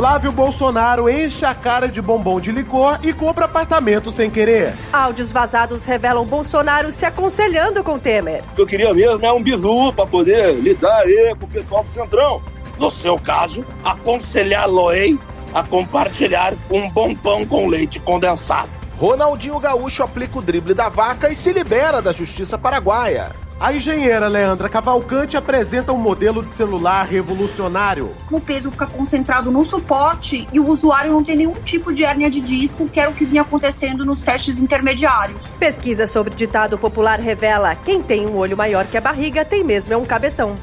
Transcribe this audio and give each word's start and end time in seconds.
Flávio 0.00 0.32
Bolsonaro 0.32 1.10
enche 1.10 1.44
a 1.44 1.54
cara 1.54 1.86
de 1.86 2.00
bombom 2.00 2.40
de 2.40 2.50
licor 2.50 2.98
e 3.02 3.12
compra 3.12 3.44
apartamento 3.44 4.10
sem 4.10 4.30
querer. 4.30 4.72
Áudios 4.90 5.30
vazados 5.30 5.84
revelam 5.84 6.24
Bolsonaro 6.24 6.90
se 6.90 7.04
aconselhando 7.04 7.84
com 7.84 7.98
Temer. 7.98 8.42
O 8.52 8.54
que 8.54 8.62
eu 8.62 8.66
queria 8.66 8.94
mesmo 8.94 9.26
é 9.26 9.30
um 9.30 9.42
bizu 9.42 9.92
para 9.92 10.06
poder 10.06 10.54
lidar 10.54 11.00
aí 11.00 11.36
com 11.38 11.44
o 11.44 11.50
pessoal 11.50 11.84
do 11.84 11.90
Centrão. 11.90 12.40
No 12.78 12.90
seu 12.90 13.18
caso, 13.18 13.62
aconselhá-lo-ei 13.84 15.18
a 15.52 15.62
compartilhar 15.62 16.54
um 16.70 16.88
bom 16.88 17.14
pão 17.14 17.44
com 17.44 17.66
leite 17.66 18.00
condensado. 18.00 18.70
Ronaldinho 18.98 19.60
Gaúcho 19.60 20.02
aplica 20.02 20.38
o 20.38 20.42
drible 20.42 20.72
da 20.72 20.88
vaca 20.88 21.30
e 21.30 21.36
se 21.36 21.52
libera 21.52 22.00
da 22.00 22.10
justiça 22.10 22.56
paraguaia. 22.56 23.32
A 23.60 23.74
engenheira 23.74 24.26
Leandra 24.26 24.70
Cavalcante 24.70 25.36
apresenta 25.36 25.92
um 25.92 25.98
modelo 25.98 26.42
de 26.42 26.50
celular 26.50 27.04
revolucionário. 27.04 28.16
O 28.30 28.40
peso 28.40 28.70
fica 28.70 28.86
concentrado 28.86 29.50
no 29.50 29.66
suporte 29.66 30.48
e 30.50 30.58
o 30.58 30.66
usuário 30.66 31.12
não 31.12 31.22
tem 31.22 31.36
nenhum 31.36 31.52
tipo 31.52 31.92
de 31.92 32.02
hérnia 32.02 32.30
de 32.30 32.40
disco, 32.40 32.88
que 32.88 32.98
era 32.98 33.10
o 33.10 33.14
que 33.14 33.26
vinha 33.26 33.42
acontecendo 33.42 34.02
nos 34.02 34.22
testes 34.22 34.58
intermediários. 34.58 35.42
Pesquisa 35.58 36.06
sobre 36.06 36.34
ditado 36.34 36.78
popular 36.78 37.20
revela: 37.20 37.74
quem 37.74 38.02
tem 38.02 38.26
um 38.26 38.38
olho 38.38 38.56
maior 38.56 38.86
que 38.86 38.96
a 38.96 39.00
barriga 39.00 39.44
tem 39.44 39.62
mesmo 39.62 39.92
é 39.92 39.96
um 39.96 40.06
cabeção. 40.06 40.54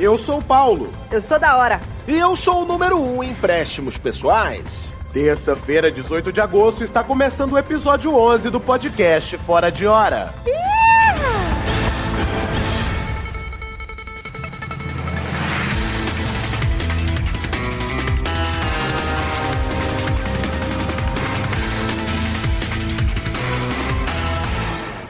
Eu 0.00 0.16
sou 0.16 0.38
o 0.38 0.44
Paulo. 0.44 0.88
Eu 1.10 1.20
sou 1.20 1.38
da 1.38 1.58
hora. 1.58 1.78
E 2.08 2.16
eu 2.16 2.34
sou 2.36 2.62
o 2.62 2.64
número 2.64 2.98
1 2.98 3.16
um 3.18 3.22
em 3.22 3.32
empréstimos 3.32 3.98
pessoais. 3.98 4.94
Terça-feira, 5.12 5.90
18 5.90 6.32
de 6.32 6.40
agosto, 6.40 6.82
está 6.82 7.04
começando 7.04 7.52
o 7.52 7.58
episódio 7.58 8.14
11 8.14 8.48
do 8.48 8.60
podcast 8.60 9.36
Fora 9.36 9.70
de 9.70 9.86
Hora. 9.86 10.34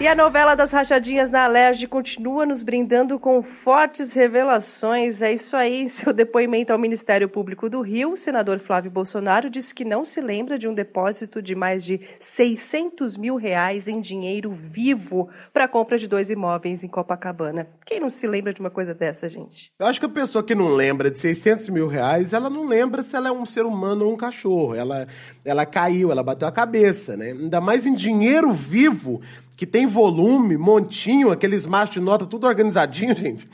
E 0.07 0.09
a 0.09 0.15
novela 0.15 0.55
das 0.55 0.71
rachadinhas 0.71 1.33
na 1.33 1.43
Alerj 1.43 1.85
continua 1.89 2.47
nos 2.47 2.63
brindando 2.63 3.19
com 3.19 3.43
fortes 3.43 4.13
revelações. 4.13 5.21
É 5.21 5.33
isso 5.33 5.57
aí. 5.57 5.89
Seu 5.91 6.13
depoimento 6.13 6.73
ao 6.73 6.79
Ministério 6.79 7.29
Público 7.29 7.69
do 7.69 7.81
Rio, 7.81 8.13
o 8.13 8.17
senador 8.17 8.61
Flávio 8.61 8.89
Bolsonaro 8.89 9.51
disse 9.51 9.75
que 9.75 9.85
não 9.85 10.05
se 10.05 10.21
lembra 10.21 10.61
de 10.61 10.69
um 10.69 10.75
depósito 10.75 11.43
de 11.43 11.57
mais 11.57 11.85
de 11.85 12.01
600 12.21 13.17
mil 13.17 13.35
reais 13.35 13.89
em 13.89 14.01
dinheiro 14.01 14.53
vivo 14.53 15.29
para 15.53 15.65
a 15.65 15.69
compra 15.69 15.99
de 15.99 16.07
dois 16.07 16.31
imóveis 16.31 16.85
em 16.85 16.89
Copacabana. 16.89 17.67
Quem 17.85 17.99
não 17.99 18.09
se 18.09 18.29
lembra 18.29 18.55
de 18.55 18.61
uma 18.61 18.71
coisa 18.71 18.95
dessa, 18.95 19.29
gente? 19.29 19.73
Eu 19.77 19.87
acho 19.87 19.99
que 19.99 20.07
a 20.07 20.09
pessoa 20.09 20.45
que 20.45 20.55
não 20.55 20.69
lembra 20.69 21.11
de 21.11 21.19
600 21.19 21.69
mil 21.71 21.89
reais, 21.89 22.33
ela 22.33 22.49
não 22.49 22.65
lembra 22.65 23.03
se 23.03 23.17
ela 23.17 23.27
é 23.27 23.33
um 23.33 23.45
ser 23.45 23.67
humano 23.67 24.07
ou 24.07 24.13
um 24.13 24.17
cachorro. 24.17 24.73
Ela, 24.73 25.09
ela 25.45 25.67
caiu, 25.67 26.13
ela 26.13 26.23
bateu 26.23 26.47
a 26.47 26.53
cabeça, 26.53 27.17
né? 27.17 27.33
Ainda 27.33 27.61
mais 27.61 27.85
em 27.85 27.95
dinheiro 27.97 28.53
vivo 28.53 29.21
que 29.57 29.67
tem 29.67 29.87
volume, 29.87 30.57
montinho, 30.59 31.31
aqueles 31.31 31.65
machos 31.65 31.95
de 31.95 32.01
nota, 32.01 32.27
tudo 32.27 32.47
organizadinho, 32.47 33.17
gente. 33.17 33.49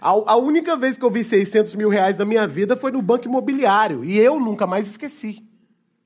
a, 0.00 0.10
a, 0.10 0.36
única 0.36 0.76
vez 0.76 0.96
que 0.96 1.04
eu 1.04 1.10
vi 1.10 1.24
600 1.24 1.74
mil 1.74 1.88
reais 1.88 2.16
na 2.16 2.24
minha 2.24 2.46
vida 2.46 2.76
foi 2.76 2.92
no 2.92 3.02
banco 3.02 3.26
imobiliário. 3.26 4.04
E 4.04 4.16
eu 4.16 4.38
nunca 4.38 4.66
mais 4.66 4.86
esqueci. 4.86 5.44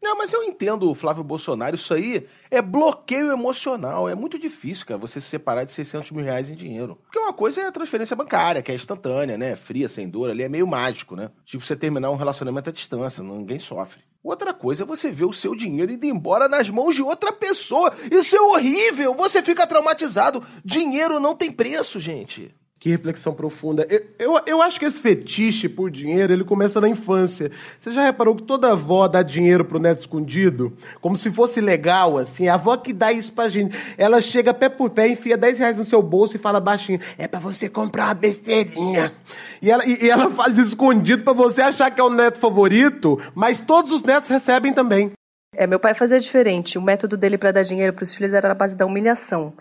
Não, 0.00 0.16
mas 0.16 0.32
eu 0.32 0.44
entendo 0.44 0.88
o 0.88 0.94
Flávio 0.94 1.24
Bolsonaro, 1.24 1.74
isso 1.74 1.92
aí 1.92 2.24
é 2.50 2.62
bloqueio 2.62 3.32
emocional. 3.32 4.08
É 4.08 4.14
muito 4.14 4.38
difícil, 4.38 4.86
cara, 4.86 4.96
você 4.96 5.20
se 5.20 5.26
separar 5.26 5.64
de 5.64 5.72
600 5.72 6.12
mil 6.12 6.24
reais 6.24 6.48
em 6.48 6.54
dinheiro. 6.54 6.96
Porque 7.04 7.18
uma 7.18 7.32
coisa 7.32 7.62
é 7.62 7.66
a 7.66 7.72
transferência 7.72 8.14
bancária, 8.14 8.62
que 8.62 8.70
é 8.70 8.74
instantânea, 8.76 9.36
né? 9.36 9.56
Fria, 9.56 9.88
sem 9.88 10.08
dor, 10.08 10.30
ali 10.30 10.44
é 10.44 10.48
meio 10.48 10.68
mágico, 10.68 11.16
né? 11.16 11.30
Tipo 11.44 11.66
você 11.66 11.74
terminar 11.74 12.10
um 12.10 12.16
relacionamento 12.16 12.70
à 12.70 12.72
distância, 12.72 13.24
ninguém 13.24 13.58
sofre. 13.58 14.00
Outra 14.22 14.52
coisa 14.52 14.82
é 14.82 14.86
você 14.86 15.10
ver 15.10 15.24
o 15.24 15.32
seu 15.32 15.54
dinheiro 15.54 15.92
indo 15.92 16.04
embora 16.04 16.48
nas 16.48 16.68
mãos 16.68 16.94
de 16.94 17.02
outra 17.02 17.32
pessoa. 17.32 17.94
Isso 18.10 18.36
é 18.36 18.40
horrível, 18.40 19.14
você 19.14 19.42
fica 19.42 19.66
traumatizado. 19.66 20.44
Dinheiro 20.64 21.20
não 21.20 21.36
tem 21.36 21.52
preço, 21.52 22.00
gente. 22.00 22.54
Que 22.80 22.90
reflexão 22.90 23.34
profunda. 23.34 23.84
Eu, 23.90 24.04
eu, 24.18 24.40
eu, 24.46 24.62
acho 24.62 24.78
que 24.78 24.84
esse 24.84 25.00
fetiche 25.00 25.68
por 25.68 25.90
dinheiro, 25.90 26.32
ele 26.32 26.44
começa 26.44 26.80
na 26.80 26.88
infância. 26.88 27.50
Você 27.80 27.92
já 27.92 28.04
reparou 28.04 28.36
que 28.36 28.44
toda 28.44 28.70
avó 28.70 29.08
dá 29.08 29.20
dinheiro 29.20 29.64
pro 29.64 29.80
neto 29.80 29.98
escondido? 29.98 30.72
Como 31.00 31.16
se 31.16 31.28
fosse 31.32 31.60
legal, 31.60 32.16
assim. 32.16 32.46
A 32.46 32.54
avó 32.54 32.76
que 32.76 32.92
dá 32.92 33.12
isso 33.12 33.32
pra 33.32 33.48
gente. 33.48 33.76
Ela 33.96 34.20
chega 34.20 34.54
pé 34.54 34.68
por 34.68 34.90
pé, 34.90 35.08
enfia 35.08 35.36
10 35.36 35.58
reais 35.58 35.76
no 35.76 35.84
seu 35.84 36.00
bolso 36.00 36.36
e 36.36 36.38
fala 36.38 36.60
baixinho. 36.60 37.00
É 37.18 37.26
para 37.26 37.40
você 37.40 37.68
comprar 37.68 38.06
uma 38.06 38.14
besteirinha. 38.14 39.12
E 39.60 39.72
ela, 39.72 39.84
e, 39.84 40.04
e 40.04 40.08
ela 40.08 40.30
faz 40.30 40.56
escondido 40.56 41.24
para 41.24 41.32
você 41.32 41.62
achar 41.62 41.90
que 41.90 42.00
é 42.00 42.04
o 42.04 42.10
neto 42.10 42.38
favorito, 42.38 43.20
mas 43.34 43.58
todos 43.58 43.90
os 43.90 44.04
netos 44.04 44.30
recebem 44.30 44.72
também. 44.72 45.17
É, 45.54 45.66
meu 45.66 45.80
pai 45.80 45.94
fazia 45.94 46.20
diferente. 46.20 46.78
O 46.78 46.82
método 46.82 47.16
dele 47.16 47.38
para 47.38 47.52
dar 47.52 47.62
dinheiro 47.62 47.92
para 47.92 48.02
os 48.02 48.14
filhos 48.14 48.34
era 48.34 48.50
a 48.50 48.54
base 48.54 48.76
da 48.76 48.84
humilhação. 48.86 49.52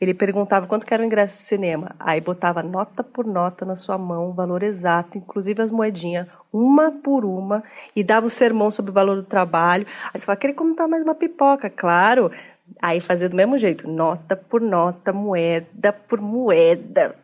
Ele 0.00 0.12
perguntava 0.12 0.66
quanto 0.66 0.86
era 0.92 1.02
o 1.02 1.06
ingresso 1.06 1.36
de 1.36 1.42
cinema. 1.42 1.94
Aí 1.98 2.20
botava 2.20 2.62
nota 2.62 3.02
por 3.02 3.24
nota 3.24 3.64
na 3.64 3.76
sua 3.76 3.96
mão, 3.96 4.28
o 4.28 4.32
valor 4.34 4.62
exato, 4.62 5.16
inclusive 5.16 5.62
as 5.62 5.70
moedinhas, 5.70 6.26
uma 6.52 6.90
por 6.90 7.24
uma, 7.24 7.62
e 7.94 8.04
dava 8.04 8.26
o 8.26 8.30
sermão 8.30 8.70
sobre 8.70 8.90
o 8.90 8.94
valor 8.94 9.16
do 9.16 9.22
trabalho. 9.22 9.86
Aí 10.12 10.20
você 10.20 10.26
fala, 10.26 10.36
queria 10.36 10.54
comprar 10.54 10.88
mais 10.88 11.02
uma 11.02 11.14
pipoca, 11.14 11.70
claro. 11.70 12.30
Aí 12.82 13.00
fazia 13.00 13.28
do 13.28 13.36
mesmo 13.36 13.56
jeito, 13.56 13.88
nota 13.88 14.36
por 14.36 14.60
nota, 14.60 15.12
moeda 15.12 15.92
por 15.92 16.20
moeda. 16.20 17.16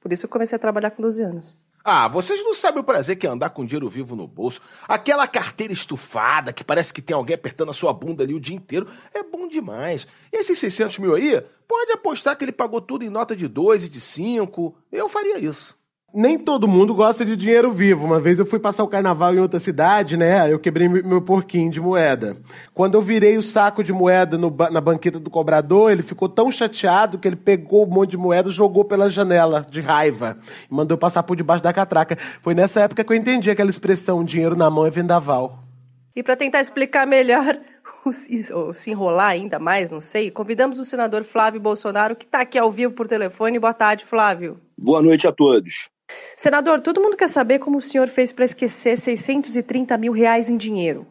Por 0.00 0.12
isso 0.12 0.26
eu 0.26 0.30
comecei 0.30 0.56
a 0.56 0.58
trabalhar 0.58 0.90
com 0.90 1.02
12 1.02 1.22
anos. 1.22 1.65
Ah, 1.88 2.08
vocês 2.08 2.42
não 2.42 2.52
sabem 2.52 2.80
o 2.80 2.84
prazer 2.84 3.14
que 3.14 3.28
é 3.28 3.30
andar 3.30 3.50
com 3.50 3.64
dinheiro 3.64 3.88
vivo 3.88 4.16
no 4.16 4.26
bolso. 4.26 4.60
Aquela 4.88 5.24
carteira 5.28 5.72
estufada 5.72 6.52
que 6.52 6.64
parece 6.64 6.92
que 6.92 7.00
tem 7.00 7.14
alguém 7.14 7.36
apertando 7.36 7.70
a 7.70 7.72
sua 7.72 7.92
bunda 7.92 8.24
ali 8.24 8.34
o 8.34 8.40
dia 8.40 8.56
inteiro. 8.56 8.88
É 9.14 9.22
bom 9.22 9.46
demais. 9.46 10.04
Esses 10.32 10.58
600 10.58 10.98
mil 10.98 11.14
aí, 11.14 11.40
pode 11.68 11.92
apostar 11.92 12.36
que 12.36 12.44
ele 12.44 12.50
pagou 12.50 12.80
tudo 12.80 13.04
em 13.04 13.08
nota 13.08 13.36
de 13.36 13.46
2 13.46 13.84
e 13.84 13.88
de 13.88 14.00
5. 14.00 14.76
Eu 14.90 15.08
faria 15.08 15.38
isso 15.38 15.76
nem 16.16 16.38
todo 16.38 16.66
mundo 16.66 16.94
gosta 16.94 17.26
de 17.26 17.36
dinheiro 17.36 17.70
vivo. 17.70 18.06
Uma 18.06 18.18
vez 18.18 18.38
eu 18.38 18.46
fui 18.46 18.58
passar 18.58 18.82
o 18.82 18.88
carnaval 18.88 19.34
em 19.34 19.38
outra 19.38 19.60
cidade, 19.60 20.16
né? 20.16 20.50
Eu 20.50 20.58
quebrei 20.58 20.88
meu 20.88 21.20
porquinho 21.20 21.70
de 21.70 21.78
moeda. 21.78 22.38
Quando 22.72 22.94
eu 22.94 23.02
virei 23.02 23.36
o 23.36 23.42
saco 23.42 23.84
de 23.84 23.92
moeda 23.92 24.38
no, 24.38 24.50
na 24.70 24.80
banqueta 24.80 25.20
do 25.20 25.28
cobrador, 25.28 25.92
ele 25.92 26.02
ficou 26.02 26.26
tão 26.26 26.50
chateado 26.50 27.18
que 27.18 27.28
ele 27.28 27.36
pegou 27.36 27.84
um 27.84 27.90
monte 27.90 28.12
de 28.12 28.16
moeda 28.16 28.48
e 28.48 28.52
jogou 28.52 28.82
pela 28.82 29.10
janela, 29.10 29.66
de 29.68 29.82
raiva. 29.82 30.38
E 30.70 30.74
mandou 30.74 30.96
passar 30.96 31.22
por 31.22 31.36
debaixo 31.36 31.62
da 31.62 31.70
catraca. 31.70 32.16
Foi 32.40 32.54
nessa 32.54 32.80
época 32.80 33.04
que 33.04 33.12
eu 33.12 33.16
entendi 33.16 33.50
aquela 33.50 33.68
expressão: 33.68 34.24
dinheiro 34.24 34.56
na 34.56 34.70
mão 34.70 34.86
é 34.86 34.90
vendaval. 34.90 35.58
E 36.14 36.22
para 36.22 36.34
tentar 36.34 36.62
explicar 36.62 37.06
melhor 37.06 37.60
ou 38.54 38.72
se 38.72 38.90
enrolar 38.90 39.32
ainda 39.32 39.58
mais, 39.58 39.90
não 39.90 40.00
sei, 40.00 40.30
convidamos 40.30 40.78
o 40.78 40.84
senador 40.84 41.24
Flávio 41.24 41.60
Bolsonaro, 41.60 42.16
que 42.16 42.24
está 42.24 42.40
aqui 42.40 42.58
ao 42.58 42.72
vivo 42.72 42.94
por 42.94 43.06
telefone. 43.06 43.58
Boa 43.58 43.74
tarde, 43.74 44.02
Flávio. 44.02 44.58
Boa 44.78 45.02
noite 45.02 45.28
a 45.28 45.32
todos. 45.32 45.94
Senador, 46.36 46.80
todo 46.80 47.00
mundo 47.00 47.16
quer 47.16 47.28
saber 47.28 47.58
como 47.58 47.78
o 47.78 47.82
senhor 47.82 48.08
fez 48.08 48.32
para 48.32 48.44
esquecer 48.44 48.98
630 48.98 49.96
mil 49.98 50.12
reais 50.12 50.48
em 50.48 50.56
dinheiro. 50.56 51.06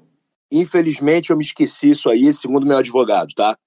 Infelizmente, 0.51 1.31
eu 1.31 1.37
me 1.37 1.43
esqueci 1.43 1.89
isso 1.89 2.09
aí, 2.09 2.31
segundo 2.33 2.67
meu 2.67 2.77
advogado, 2.77 3.33
tá? 3.35 3.57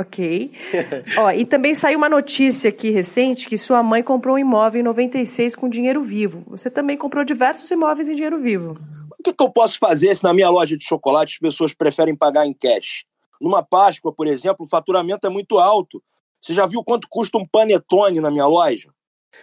Ok. 0.00 0.52
Ó, 1.18 1.30
e 1.30 1.44
também 1.44 1.74
saiu 1.74 1.98
uma 1.98 2.08
notícia 2.08 2.70
aqui 2.70 2.90
recente 2.90 3.46
que 3.46 3.58
sua 3.58 3.82
mãe 3.82 4.02
comprou 4.02 4.36
um 4.36 4.38
imóvel 4.38 4.80
em 4.80 4.84
96 4.84 5.54
com 5.54 5.68
dinheiro 5.68 6.02
vivo. 6.02 6.42
Você 6.48 6.70
também 6.70 6.96
comprou 6.96 7.22
diversos 7.22 7.70
imóveis 7.70 8.08
em 8.08 8.14
dinheiro 8.14 8.40
vivo. 8.40 8.72
O 9.18 9.22
que, 9.22 9.32
que 9.32 9.44
eu 9.44 9.50
posso 9.50 9.78
fazer 9.78 10.14
se 10.14 10.24
na 10.24 10.32
minha 10.32 10.48
loja 10.48 10.76
de 10.76 10.84
chocolate 10.84 11.34
as 11.34 11.38
pessoas 11.38 11.74
preferem 11.74 12.16
pagar 12.16 12.46
em 12.46 12.54
cash? 12.54 13.04
Numa 13.38 13.62
Páscoa, 13.62 14.12
por 14.12 14.26
exemplo, 14.26 14.64
o 14.64 14.68
faturamento 14.68 15.26
é 15.26 15.30
muito 15.30 15.58
alto. 15.58 16.02
Você 16.40 16.54
já 16.54 16.64
viu 16.64 16.82
quanto 16.82 17.06
custa 17.08 17.36
um 17.36 17.46
panetone 17.46 18.20
na 18.20 18.30
minha 18.30 18.46
loja? 18.46 18.90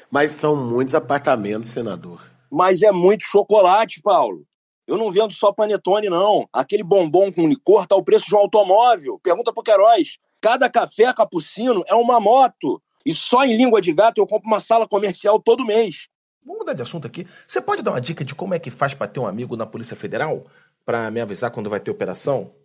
Mas 0.09 0.33
são 0.33 0.55
muitos 0.55 0.95
apartamentos, 0.95 1.69
senador. 1.69 2.21
Mas 2.51 2.81
é 2.81 2.91
muito 2.91 3.23
chocolate, 3.23 4.01
Paulo. 4.01 4.45
Eu 4.87 4.97
não 4.97 5.11
vendo 5.11 5.33
só 5.33 5.51
panetone, 5.51 6.09
não. 6.09 6.47
Aquele 6.51 6.83
bombom 6.83 7.31
com 7.31 7.47
licor 7.47 7.85
tá 7.85 7.95
o 7.95 8.03
preço 8.03 8.25
de 8.25 8.35
um 8.35 8.39
automóvel. 8.39 9.19
Pergunta 9.21 9.51
pro 9.53 9.63
Queiroz. 9.63 10.17
Cada 10.39 10.69
café 10.69 11.13
capucino 11.13 11.83
é 11.87 11.95
uma 11.95 12.19
moto. 12.19 12.81
E 13.05 13.13
só 13.13 13.43
em 13.43 13.55
língua 13.55 13.81
de 13.81 13.91
gato 13.91 14.19
eu 14.19 14.27
compro 14.27 14.47
uma 14.47 14.59
sala 14.59 14.87
comercial 14.87 15.41
todo 15.41 15.65
mês. 15.65 16.07
Vamos 16.45 16.59
mudar 16.59 16.73
de 16.73 16.81
assunto 16.81 17.05
aqui. 17.05 17.27
Você 17.45 17.59
pode 17.59 17.83
dar 17.83 17.91
uma 17.91 17.99
dica 18.01 18.23
de 18.23 18.33
como 18.33 18.53
é 18.53 18.59
que 18.59 18.71
faz 18.71 18.93
para 18.93 19.07
ter 19.07 19.19
um 19.19 19.27
amigo 19.27 19.57
na 19.57 19.65
Polícia 19.65 19.97
Federal? 19.97 20.45
para 20.87 21.11
me 21.11 21.19
avisar 21.19 21.51
quando 21.51 21.69
vai 21.69 21.81
ter 21.81 21.91
operação? 21.91 22.55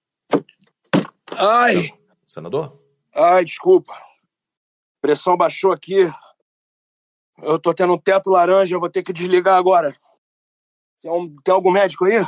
Ai! 1.36 1.92
Senador? 2.24 2.80
Ai, 3.12 3.44
desculpa. 3.44 3.92
Pressão 5.00 5.36
baixou 5.36 5.72
aqui. 5.72 6.08
Eu 7.40 7.58
tô 7.58 7.72
tendo 7.72 7.94
um 7.94 7.98
teto 7.98 8.30
laranja, 8.30 8.74
eu 8.74 8.80
vou 8.80 8.90
ter 8.90 9.02
que 9.02 9.12
desligar 9.12 9.56
agora. 9.56 9.94
Tem, 11.00 11.10
um, 11.10 11.34
tem 11.42 11.54
algum 11.54 11.70
médico 11.70 12.04
aí? 12.04 12.24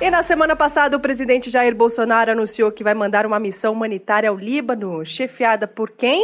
E 0.00 0.10
na 0.10 0.22
semana 0.22 0.54
passada, 0.54 0.96
o 0.96 1.00
presidente 1.00 1.50
Jair 1.50 1.74
Bolsonaro 1.74 2.30
anunciou 2.30 2.70
que 2.70 2.84
vai 2.84 2.94
mandar 2.94 3.24
uma 3.24 3.40
missão 3.40 3.72
humanitária 3.72 4.28
ao 4.28 4.36
Líbano, 4.36 5.04
chefiada 5.06 5.66
por 5.66 5.90
quem? 5.90 6.22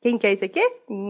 Quem 0.00 0.18
que 0.18 0.26
é 0.26 0.32
esse 0.32 0.44
aqui? 0.44 0.60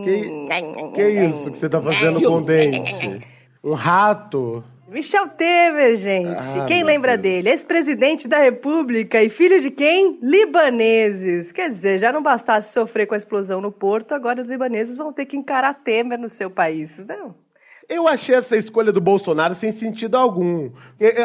Que, 0.04 0.92
que 0.94 1.10
isso 1.26 1.50
que 1.50 1.58
você 1.58 1.68
tá 1.68 1.82
fazendo 1.82 2.22
com 2.22 2.36
o 2.36 2.40
dente? 2.40 3.26
Um 3.62 3.74
rato? 3.74 4.62
Michel 4.90 5.28
Temer, 5.28 5.96
gente. 5.96 6.58
Ah, 6.60 6.64
quem 6.66 6.82
lembra 6.82 7.18
Deus. 7.18 7.34
dele? 7.34 7.50
Ex-presidente 7.50 8.26
da 8.26 8.38
República 8.38 9.22
e 9.22 9.28
filho 9.28 9.60
de 9.60 9.70
quem? 9.70 10.18
Libaneses. 10.22 11.52
Quer 11.52 11.68
dizer, 11.68 11.98
já 11.98 12.10
não 12.10 12.22
bastasse 12.22 12.72
sofrer 12.72 13.06
com 13.06 13.12
a 13.12 13.18
explosão 13.18 13.60
no 13.60 13.70
porto, 13.70 14.12
agora 14.12 14.40
os 14.40 14.48
libaneses 14.48 14.96
vão 14.96 15.12
ter 15.12 15.26
que 15.26 15.36
encarar 15.36 15.74
Temer 15.74 16.18
no 16.18 16.30
seu 16.30 16.50
país. 16.50 17.04
Não. 17.06 17.34
Eu 17.86 18.06
achei 18.06 18.34
essa 18.34 18.56
escolha 18.56 18.92
do 18.92 19.00
Bolsonaro 19.00 19.54
sem 19.54 19.72
sentido 19.72 20.16
algum. 20.16 20.70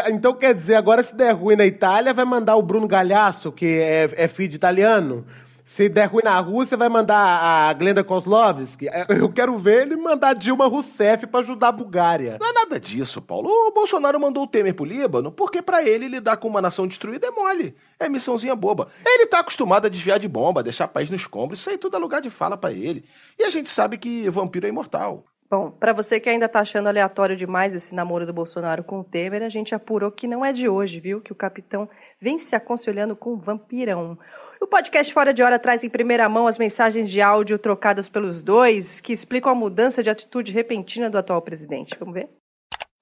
Então 0.10 0.33
quer 0.33 0.54
dizer, 0.54 0.75
agora 0.75 1.04
se 1.04 1.15
der 1.15 1.31
ruim 1.31 1.57
na 1.57 1.65
Itália, 1.65 2.13
vai 2.13 2.24
mandar 2.24 2.56
o 2.56 2.62
Bruno 2.62 2.88
Galhaço, 2.88 3.51
que 3.51 3.65
é, 3.65 4.10
é 4.15 4.27
filho 4.30 4.50
de 4.50 4.56
italiano. 4.56 5.25
Se 5.65 5.88
der 5.88 6.06
ruim 6.06 6.24
na 6.24 6.38
Rússia, 6.39 6.75
vai 6.75 6.89
mandar 6.89 7.18
a 7.18 7.74
Glenda 7.74 8.04
Kozlovski. 8.04 8.88
É, 8.89 9.06
Eu 9.10 9.31
quero 9.31 9.57
ver 9.57 9.83
ele 9.83 9.95
mandar 9.95 10.33
Dilma 10.33 10.68
Rousseff 10.68 11.25
pra 11.27 11.39
ajudar 11.39 11.69
a 11.69 11.71
Bulgária. 11.71 12.38
Não 12.39 12.50
é 12.50 12.54
nada 12.54 12.80
disso, 12.80 13.21
Paulo. 13.21 13.50
O 13.50 13.71
Bolsonaro 13.71 14.19
mandou 14.19 14.44
o 14.44 14.48
Temer 14.48 14.74
pro 14.74 14.86
Líbano 14.86 15.31
porque 15.31 15.62
pra 15.62 15.81
ele 15.81 16.07
lidar 16.07 16.38
com 16.38 16.48
uma 16.48 16.62
nação 16.62 16.86
destruída 16.86 17.27
é 17.27 17.31
mole. 17.31 17.75
É 18.00 18.10
missãozinha 18.10 18.56
boba. 18.56 18.89
Ele 19.06 19.25
tá 19.25 19.39
acostumado 19.39 19.86
a 19.86 19.89
desviar 19.89 20.19
de 20.19 20.27
bomba, 20.27 20.62
deixar 20.62 20.88
país 20.88 21.10
no 21.10 21.15
escombro. 21.15 21.56
Isso 21.56 21.69
aí 21.69 21.77
tudo 21.77 21.95
é 21.95 22.00
lugar 22.00 22.21
de 22.21 22.30
fala 22.30 22.57
pra 22.57 22.74
ele. 22.74 23.06
E 23.39 23.44
a 23.44 23.50
gente 23.50 23.69
sabe 23.69 23.98
que 23.98 24.30
vampiro 24.30 24.65
é 24.65 24.69
imortal. 24.69 25.25
Bom, 25.50 25.69
para 25.69 25.94
você 25.94 26.19
que 26.19 26.30
ainda 26.30 26.50
tá 26.50 26.62
achando 26.62 26.88
aleatório 26.88 27.38
demais 27.38 27.75
esse 27.75 27.94
namoro 27.94 28.25
do 28.25 28.33
Bolsonaro 28.33 28.83
com 28.83 29.00
o 29.00 29.04
Temer, 29.04 29.44
a 29.44 29.50
gente 29.50 29.75
apurou 29.75 30.12
que 30.12 30.27
não 30.27 30.44
é 30.44 30.51
de 30.51 30.68
hoje, 30.68 31.00
viu? 31.00 31.21
Que 31.21 31.31
o 31.31 31.36
capitão 31.36 31.88
vem 32.19 32.39
se 32.39 32.56
aconselhando 32.56 33.15
com 33.15 33.33
um 33.33 33.39
vampirão. 33.39 34.18
O 34.63 34.68
podcast 34.68 35.13
Fora 35.13 35.33
de 35.33 35.44
Hora 35.44 35.60
traz 35.60 35.83
em 35.83 35.89
primeira 35.89 36.30
mão 36.30 36.48
as 36.48 36.57
mensagens 36.57 37.12
de 37.12 37.19
áudio 37.19 37.60
trocadas 37.60 38.07
pelos 38.07 38.42
dois, 38.42 39.01
que 39.01 39.12
explicam 39.12 39.51
a 39.51 39.56
mudança 39.56 40.01
de 40.01 40.10
atitude 40.10 40.54
repentina 40.54 41.10
do 41.10 41.18
atual 41.18 41.42
presidente. 41.42 41.98
Vamos 42.00 42.13
ver? 42.13 42.30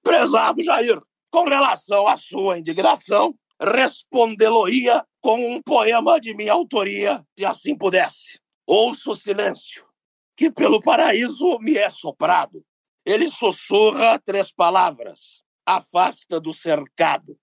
Prezado 0.01 0.63
Jair, 0.63 0.99
com 1.29 1.43
relação 1.43 2.07
à 2.07 2.17
sua 2.17 2.57
indignação, 2.57 3.35
respondê-lo-ia 3.61 5.05
com 5.21 5.55
um 5.55 5.61
poema 5.61 6.19
de 6.19 6.35
minha 6.35 6.51
autoria, 6.51 7.23
se 7.37 7.45
assim 7.45 7.77
pudesse. 7.77 8.39
Ouço 8.65 9.11
o 9.11 9.15
silêncio, 9.15 9.85
que 10.35 10.49
pelo 10.49 10.81
paraíso 10.81 11.59
me 11.59 11.77
é 11.77 11.91
soprado. 11.91 12.65
Ele 13.05 13.29
sussurra 13.29 14.17
três 14.17 14.51
palavras: 14.51 15.43
afasta 15.63 16.39
do 16.39 16.55
cercado. 16.55 17.37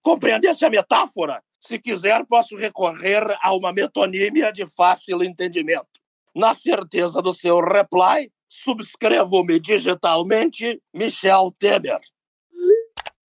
Compreendeste 0.00 0.64
a 0.64 0.70
metáfora? 0.70 1.42
Se 1.66 1.78
quiser, 1.78 2.26
posso 2.26 2.56
recorrer 2.56 3.38
a 3.42 3.56
uma 3.56 3.72
metonímia 3.72 4.52
de 4.52 4.66
fácil 4.66 5.24
entendimento. 5.24 5.86
Na 6.34 6.54
certeza 6.54 7.22
do 7.22 7.34
seu 7.34 7.58
reply, 7.58 8.30
subscrevo-me 8.46 9.58
digitalmente 9.58 10.78
Michel 10.92 11.54
Temer. 11.58 12.00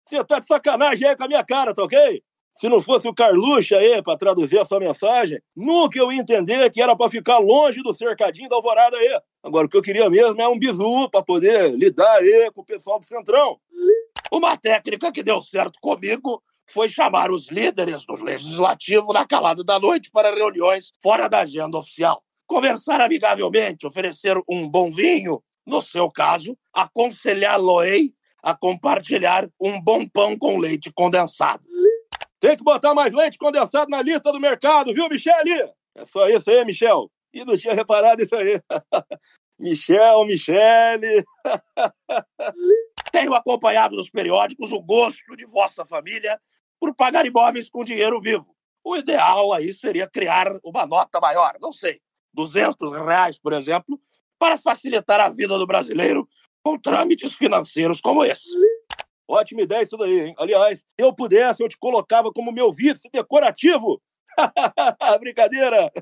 Você 0.05 0.23
tá 0.25 0.41
de 0.41 0.47
sacanagem 0.47 1.09
aí 1.09 1.17
com 1.17 1.25
a 1.25 1.29
minha 1.29 1.43
cara, 1.43 1.73
tá 1.73 1.83
ok? 1.83 2.23
Se 2.55 2.69
não 2.69 2.83
fosse 2.83 3.09
o 3.09 3.15
Carluxo 3.15 3.75
aí 3.75 4.03
pra 4.03 4.17
traduzir 4.17 4.59
a 4.59 4.67
sua 4.67 4.79
mensagem, 4.79 5.41
nunca 5.57 5.99
eu 5.99 6.13
ia 6.13 6.21
entender 6.21 6.69
que 6.69 6.83
era 6.83 6.95
pra 6.95 7.09
ficar 7.09 7.39
longe 7.39 7.83
do 7.83 7.95
cercadinho 7.95 8.51
da 8.51 8.57
alvorada 8.57 8.99
aí. 8.99 9.21
Agora, 9.43 9.67
o 9.67 9.71
que 9.71 9.77
eu 9.77 9.83
queria 9.83 10.11
mesmo 10.11 10.43
é 10.43 10.49
um 10.49 10.59
bizu 10.59 11.09
pra 11.09 11.23
poder 11.23 11.75
lidar 11.75 12.17
aí 12.17 12.51
com 12.53 12.61
o 12.61 12.65
pessoal 12.65 13.01
do 13.01 13.07
Centrão. 13.07 13.59
Uma 14.31 14.55
técnica 14.55 15.11
que 15.11 15.23
deu 15.23 15.41
certo 15.41 15.79
comigo 15.81 16.43
foi 16.69 16.89
chamar 16.89 17.31
os 17.31 17.49
líderes 17.49 18.05
do 18.05 18.23
legislativo 18.23 19.13
na 19.13 19.27
calada 19.27 19.65
da 19.65 19.79
noite 19.79 20.11
para 20.11 20.35
reuniões 20.35 20.93
fora 21.03 21.29
da 21.29 21.41
agenda 21.41 21.79
oficial. 21.79 22.23
Conversar 22.47 23.01
amigavelmente, 23.01 23.87
oferecer 23.87 24.37
um 24.49 24.69
bom 24.69 24.93
vinho, 24.93 25.43
no 25.67 25.83
seu 25.83 26.11
caso, 26.11 26.57
aconselhá-lo-ei 26.73 28.13
a 28.43 28.55
compartilhar 28.55 29.49
um 29.61 29.81
bom 29.81 30.07
pão 30.07 30.37
com 30.39 30.57
leite 30.57 30.93
condensado. 30.93 31.63
Tem 32.41 32.57
que 32.57 32.63
botar 32.63 32.95
mais 32.95 33.13
leite 33.13 33.37
condensado 33.37 33.91
na 33.91 34.01
lista 34.01 34.33
do 34.33 34.41
mercado, 34.41 34.95
viu, 34.95 35.09
Michele? 35.09 35.71
É 35.95 36.07
só 36.07 36.29
isso 36.29 36.51
aí, 36.51 36.65
Michel. 36.65 37.11
E 37.33 37.45
não 37.45 37.57
tinha 37.57 37.75
reparado 37.75 38.23
isso 38.23 38.35
aí. 38.37 38.61
Michel, 39.59 40.25
Michele. 40.25 41.25
Tenho 43.13 43.35
acompanhado 43.35 43.97
nos 43.97 44.09
periódicos 44.09 44.71
o 44.71 44.81
gosto 44.81 45.37
de 45.37 45.45
vossa 45.47 45.85
família 45.85 46.41
por 46.81 46.95
pagar 46.95 47.27
imóveis 47.27 47.69
com 47.69 47.85
dinheiro 47.85 48.21
vivo. 48.21 48.55
O 48.85 48.97
ideal 48.97 49.53
aí 49.53 49.73
seria 49.73 50.09
criar 50.09 50.53
uma 50.65 50.87
nota 50.87 51.21
maior, 51.21 51.57
não 51.61 51.73
sei, 51.73 52.01
200 52.33 52.97
reais, 52.97 53.39
por 53.39 53.53
exemplo, 53.53 54.01
para 54.39 54.57
facilitar 54.57 55.21
a 55.21 55.29
vida 55.29 55.59
do 55.59 55.67
brasileiro 55.67 56.29
com 56.63 56.79
trâmites 56.79 57.35
financeiros 57.35 58.01
como 58.01 58.25
esse. 58.25 58.49
Ótima 59.29 59.63
ideia 59.63 59.83
isso 59.83 59.97
daí, 59.97 60.21
hein? 60.21 60.35
Aliás, 60.39 60.79
se 60.79 60.85
eu 60.97 61.13
pudesse, 61.13 61.63
eu 61.63 61.69
te 61.69 61.77
colocava 61.77 62.33
como 62.33 62.53
meu 62.53 62.73
vice 62.73 63.11
decorativo. 63.13 64.01
Brincadeira! 65.21 65.93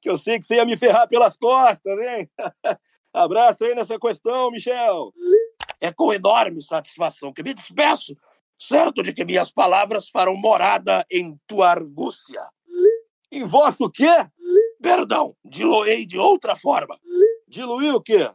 que 0.00 0.10
eu 0.10 0.18
sei 0.18 0.40
que 0.40 0.46
você 0.46 0.56
ia 0.56 0.64
me 0.64 0.76
ferrar 0.76 1.06
pelas 1.06 1.36
costas, 1.36 1.98
hein? 2.00 2.28
Abraço 3.12 3.64
aí 3.64 3.74
nessa 3.74 3.98
questão, 3.98 4.50
Michel. 4.50 5.12
É 5.80 5.92
com 5.92 6.12
enorme 6.12 6.60
satisfação 6.62 7.32
que 7.32 7.42
me 7.42 7.54
despeço, 7.54 8.16
certo 8.60 9.02
de 9.02 9.12
que 9.12 9.24
minhas 9.24 9.50
palavras 9.50 10.08
farão 10.08 10.36
morada 10.36 11.04
em 11.10 11.36
tua 11.46 11.70
argúcia. 11.70 12.42
Em 13.32 13.44
vosso 13.44 13.90
quê? 13.90 14.26
Perdão, 14.82 15.34
diluei 15.44 16.04
de 16.04 16.18
outra 16.18 16.54
forma. 16.54 16.98
Diluir 17.48 17.94
o 17.94 18.00
quê? 18.00 18.30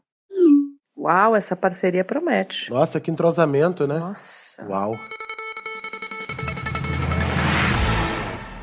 Uau, 0.97 1.35
essa 1.35 1.55
parceria 1.55 2.03
promete. 2.03 2.71
Nossa, 2.71 2.99
que 2.99 3.11
entrosamento, 3.11 3.85
né? 3.85 3.99
Nossa. 3.99 4.65
Uau. 4.67 4.95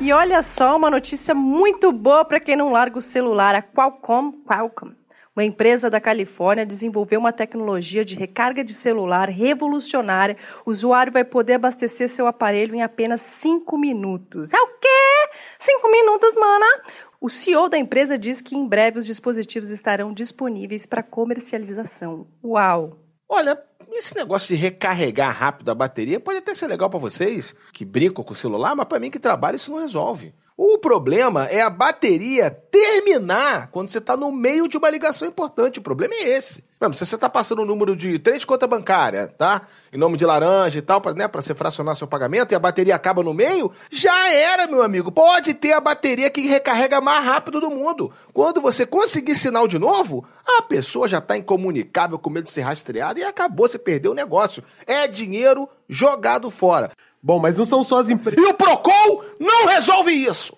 E 0.01 0.11
olha 0.11 0.43
só 0.43 0.75
uma 0.75 0.89
notícia 0.89 1.33
muito 1.33 1.91
boa 1.91 2.25
para 2.25 2.39
quem 2.39 2.57
não 2.57 2.71
larga 2.73 2.97
o 2.97 3.01
celular. 3.01 3.55
A 3.55 3.61
Qualcomm, 3.61 4.33
Qualcomm, 4.45 4.93
uma 5.35 5.43
empresa 5.43 5.89
da 5.89 5.99
Califórnia, 5.99 6.65
desenvolveu 6.65 7.19
uma 7.19 7.33
tecnologia 7.33 8.05
de 8.05 8.15
recarga 8.15 8.63
de 8.63 8.73
celular 8.73 9.29
revolucionária. 9.29 10.37
O 10.65 10.71
usuário 10.71 11.11
vai 11.11 11.23
poder 11.23 11.53
abastecer 11.53 12.07
seu 12.07 12.27
aparelho 12.27 12.75
em 12.75 12.83
apenas 12.83 13.21
5 13.21 13.75
minutos. 13.77 14.53
É 14.53 14.61
o 14.61 14.67
quê? 14.79 15.29
5 15.59 15.89
minutos, 15.89 16.35
mana? 16.35 16.83
O 17.19 17.29
CEO 17.29 17.67
da 17.67 17.77
empresa 17.77 18.17
diz 18.17 18.41
que 18.41 18.55
em 18.55 18.67
breve 18.67 18.99
os 18.99 19.05
dispositivos 19.05 19.69
estarão 19.69 20.13
disponíveis 20.13 20.85
para 20.85 21.01
comercialização. 21.01 22.27
Uau! 22.43 22.99
Olha, 23.27 23.59
esse 23.91 24.15
negócio 24.15 24.49
de 24.49 24.61
recarregar 24.61 25.35
rápido 25.35 25.69
a 25.69 25.75
bateria 25.75 26.19
pode 26.19 26.39
até 26.39 26.53
ser 26.53 26.67
legal 26.67 26.89
pra 26.89 26.99
vocês 26.99 27.55
que 27.71 27.83
brincam 27.83 28.23
com 28.23 28.33
o 28.33 28.35
celular, 28.35 28.75
mas 28.75 28.85
pra 28.85 28.99
mim 28.99 29.09
que 29.09 29.19
trabalha 29.19 29.55
isso 29.55 29.71
não 29.71 29.79
resolve. 29.79 30.33
O 30.55 30.77
problema 30.77 31.45
é 31.47 31.61
a 31.61 31.69
bateria 31.69 32.51
terminar 32.51 33.69
quando 33.71 33.89
você 33.89 33.97
está 33.97 34.15
no 34.15 34.31
meio 34.31 34.67
de 34.67 34.77
uma 34.77 34.89
ligação 34.89 35.27
importante. 35.27 35.79
O 35.79 35.81
problema 35.81 36.13
é 36.13 36.29
esse. 36.29 36.63
Exemplo, 36.79 36.97
se 36.97 37.05
você 37.05 37.15
está 37.15 37.29
passando 37.29 37.63
o 37.63 37.65
número 37.65 37.95
de 37.95 38.19
três 38.19 38.45
contas 38.45 38.69
bancárias, 38.69 39.31
tá? 39.35 39.63
Em 39.91 39.97
nome 39.97 40.15
de 40.15 40.25
laranja 40.25 40.77
e 40.77 40.81
tal, 40.81 41.01
para 41.01 41.13
né, 41.13 41.27
você 41.33 41.55
fracionar 41.55 41.95
seu 41.95 42.05
pagamento 42.07 42.51
e 42.51 42.55
a 42.55 42.59
bateria 42.59 42.93
acaba 42.93 43.23
no 43.23 43.33
meio, 43.33 43.71
já 43.89 44.31
era, 44.31 44.67
meu 44.67 44.83
amigo. 44.83 45.11
Pode 45.11 45.55
ter 45.55 45.73
a 45.73 45.79
bateria 45.79 46.29
que 46.29 46.41
recarrega 46.41 47.01
mais 47.01 47.25
rápido 47.25 47.59
do 47.59 47.71
mundo. 47.71 48.11
Quando 48.31 48.61
você 48.61 48.85
conseguir 48.85 49.33
sinal 49.33 49.67
de 49.67 49.79
novo, 49.79 50.23
a 50.45 50.61
pessoa 50.61 51.07
já 51.07 51.17
está 51.17 51.35
incomunicável 51.35 52.19
com 52.19 52.29
medo 52.29 52.45
de 52.45 52.51
ser 52.51 52.61
rastreada 52.61 53.19
e 53.19 53.23
acabou, 53.23 53.67
você 53.67 53.79
perdeu 53.79 54.11
o 54.11 54.15
negócio. 54.15 54.63
É 54.85 55.07
dinheiro 55.07 55.67
jogado 55.89 56.51
fora. 56.51 56.91
Bom, 57.23 57.39
mas 57.39 57.57
não 57.57 57.65
são 57.65 57.83
só 57.83 57.99
as 57.99 58.09
empresas. 58.09 58.43
E 58.43 58.49
o 58.49 58.53
Procon 58.53 59.23
não 59.39 59.65
resolve 59.67 60.11
isso. 60.11 60.57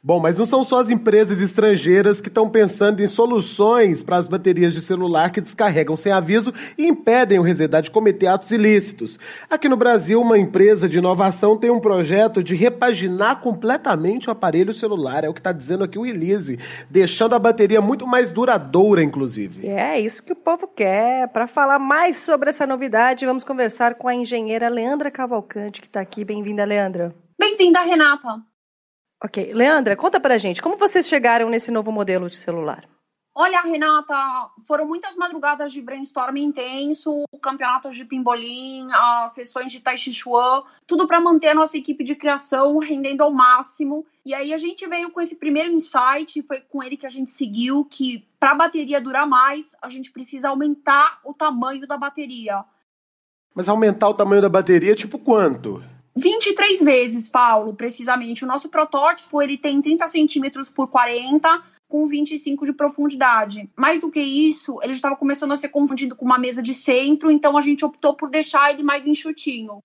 Bom, 0.00 0.20
mas 0.20 0.38
não 0.38 0.46
são 0.46 0.62
só 0.62 0.80
as 0.80 0.90
empresas 0.90 1.40
estrangeiras 1.40 2.20
que 2.20 2.28
estão 2.28 2.48
pensando 2.48 3.02
em 3.02 3.08
soluções 3.08 4.00
para 4.00 4.16
as 4.16 4.28
baterias 4.28 4.72
de 4.72 4.80
celular 4.80 5.32
que 5.32 5.40
descarregam 5.40 5.96
sem 5.96 6.12
aviso 6.12 6.54
e 6.78 6.86
impedem 6.86 7.40
o 7.40 7.42
resedar 7.42 7.82
de 7.82 7.90
cometer 7.90 8.28
atos 8.28 8.52
ilícitos. 8.52 9.18
Aqui 9.50 9.68
no 9.68 9.76
Brasil, 9.76 10.20
uma 10.20 10.38
empresa 10.38 10.88
de 10.88 10.98
inovação 10.98 11.58
tem 11.58 11.68
um 11.70 11.80
projeto 11.80 12.44
de 12.44 12.54
repaginar 12.54 13.40
completamente 13.40 14.28
o 14.28 14.30
aparelho 14.30 14.72
celular, 14.72 15.24
é 15.24 15.28
o 15.28 15.34
que 15.34 15.40
está 15.40 15.50
dizendo 15.50 15.82
aqui 15.82 15.98
o 15.98 16.06
Elise, 16.06 16.60
deixando 16.88 17.34
a 17.34 17.38
bateria 17.38 17.80
muito 17.80 18.06
mais 18.06 18.30
duradoura, 18.30 19.02
inclusive. 19.02 19.66
É 19.66 19.98
isso 19.98 20.22
que 20.22 20.32
o 20.32 20.36
povo 20.36 20.68
quer. 20.68 21.26
Para 21.28 21.48
falar 21.48 21.80
mais 21.80 22.18
sobre 22.18 22.50
essa 22.50 22.64
novidade, 22.64 23.26
vamos 23.26 23.42
conversar 23.42 23.96
com 23.96 24.06
a 24.06 24.14
engenheira 24.14 24.68
Leandra 24.68 25.10
Cavalcante, 25.10 25.80
que 25.80 25.88
está 25.88 26.00
aqui. 26.00 26.24
Bem-vinda, 26.24 26.64
Leandra. 26.64 27.12
Bem-vinda, 27.36 27.80
Renata. 27.80 28.47
Ok. 29.22 29.52
Leandra, 29.52 29.96
conta 29.96 30.20
pra 30.20 30.38
gente, 30.38 30.62
como 30.62 30.76
vocês 30.76 31.06
chegaram 31.06 31.48
nesse 31.50 31.70
novo 31.70 31.90
modelo 31.90 32.28
de 32.30 32.36
celular? 32.36 32.88
Olha, 33.40 33.60
Renata, 33.60 34.16
foram 34.66 34.84
muitas 34.84 35.14
madrugadas 35.14 35.72
de 35.72 35.80
brainstorming 35.80 36.42
intenso, 36.42 37.22
campeonatos 37.40 37.94
de 37.94 38.04
pimbolim, 38.04 38.88
as 38.92 39.32
sessões 39.32 39.70
de 39.70 39.78
tai 39.78 39.96
chi 39.96 40.12
chuan, 40.12 40.64
tudo 40.88 41.06
para 41.06 41.20
manter 41.20 41.50
a 41.50 41.54
nossa 41.54 41.78
equipe 41.78 42.02
de 42.02 42.16
criação 42.16 42.78
rendendo 42.78 43.22
ao 43.22 43.32
máximo. 43.32 44.04
E 44.26 44.34
aí 44.34 44.52
a 44.52 44.58
gente 44.58 44.84
veio 44.88 45.12
com 45.12 45.20
esse 45.20 45.36
primeiro 45.36 45.70
insight, 45.70 46.42
foi 46.42 46.62
com 46.62 46.82
ele 46.82 46.96
que 46.96 47.06
a 47.06 47.10
gente 47.10 47.30
seguiu 47.30 47.84
que 47.84 48.26
para 48.40 48.50
a 48.50 48.56
bateria 48.56 49.00
durar 49.00 49.24
mais, 49.24 49.72
a 49.80 49.88
gente 49.88 50.10
precisa 50.10 50.48
aumentar 50.48 51.20
o 51.24 51.32
tamanho 51.32 51.86
da 51.86 51.96
bateria. 51.96 52.64
Mas 53.54 53.68
aumentar 53.68 54.08
o 54.08 54.14
tamanho 54.14 54.42
da 54.42 54.48
bateria, 54.48 54.96
tipo 54.96 55.16
quanto? 55.16 55.80
23 56.18 56.82
vezes, 56.82 57.28
Paulo, 57.28 57.74
precisamente. 57.74 58.44
O 58.44 58.46
nosso 58.46 58.68
protótipo 58.68 59.40
ele 59.40 59.56
tem 59.56 59.80
30 59.80 60.08
centímetros 60.08 60.68
por 60.68 60.88
40 60.88 61.62
com 61.88 62.06
25 62.06 62.66
de 62.66 62.72
profundidade. 62.72 63.70
Mais 63.76 64.00
do 64.00 64.10
que 64.10 64.20
isso, 64.20 64.78
ele 64.82 64.92
estava 64.92 65.16
começando 65.16 65.52
a 65.52 65.56
ser 65.56 65.70
confundido 65.70 66.14
com 66.14 66.24
uma 66.24 66.38
mesa 66.38 66.62
de 66.62 66.74
centro, 66.74 67.30
então 67.30 67.56
a 67.56 67.62
gente 67.62 67.84
optou 67.84 68.14
por 68.14 68.28
deixar 68.28 68.72
ele 68.72 68.82
mais 68.82 69.06
enxutinho. 69.06 69.78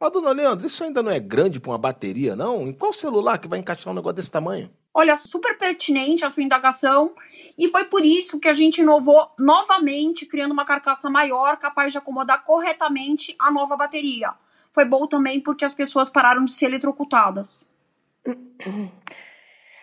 Ó, 0.00 0.08
dona 0.08 0.32
Leandro, 0.32 0.66
isso 0.66 0.82
ainda 0.82 1.02
não 1.02 1.12
é 1.12 1.20
grande 1.20 1.60
para 1.60 1.70
uma 1.70 1.78
bateria, 1.78 2.34
não? 2.34 2.66
Em 2.66 2.72
qual 2.72 2.92
celular 2.92 3.38
que 3.38 3.46
vai 3.46 3.58
encaixar 3.58 3.92
um 3.92 3.96
negócio 3.96 4.16
desse 4.16 4.30
tamanho? 4.30 4.70
Olha, 4.94 5.16
super 5.16 5.56
pertinente 5.56 6.24
a 6.24 6.30
sua 6.30 6.42
indagação, 6.42 7.12
e 7.56 7.68
foi 7.68 7.84
por 7.84 8.04
isso 8.04 8.40
que 8.40 8.48
a 8.48 8.52
gente 8.52 8.80
inovou 8.80 9.30
novamente, 9.38 10.26
criando 10.26 10.52
uma 10.52 10.64
carcaça 10.64 11.08
maior, 11.08 11.56
capaz 11.56 11.92
de 11.92 11.98
acomodar 11.98 12.44
corretamente 12.44 13.34
a 13.38 13.50
nova 13.50 13.76
bateria. 13.76 14.32
Foi 14.74 14.84
bom 14.84 15.06
também 15.06 15.40
porque 15.40 15.64
as 15.64 15.74
pessoas 15.74 16.08
pararam 16.08 16.44
de 16.44 16.52
ser 16.52 16.66
eletrocutadas. 16.66 17.66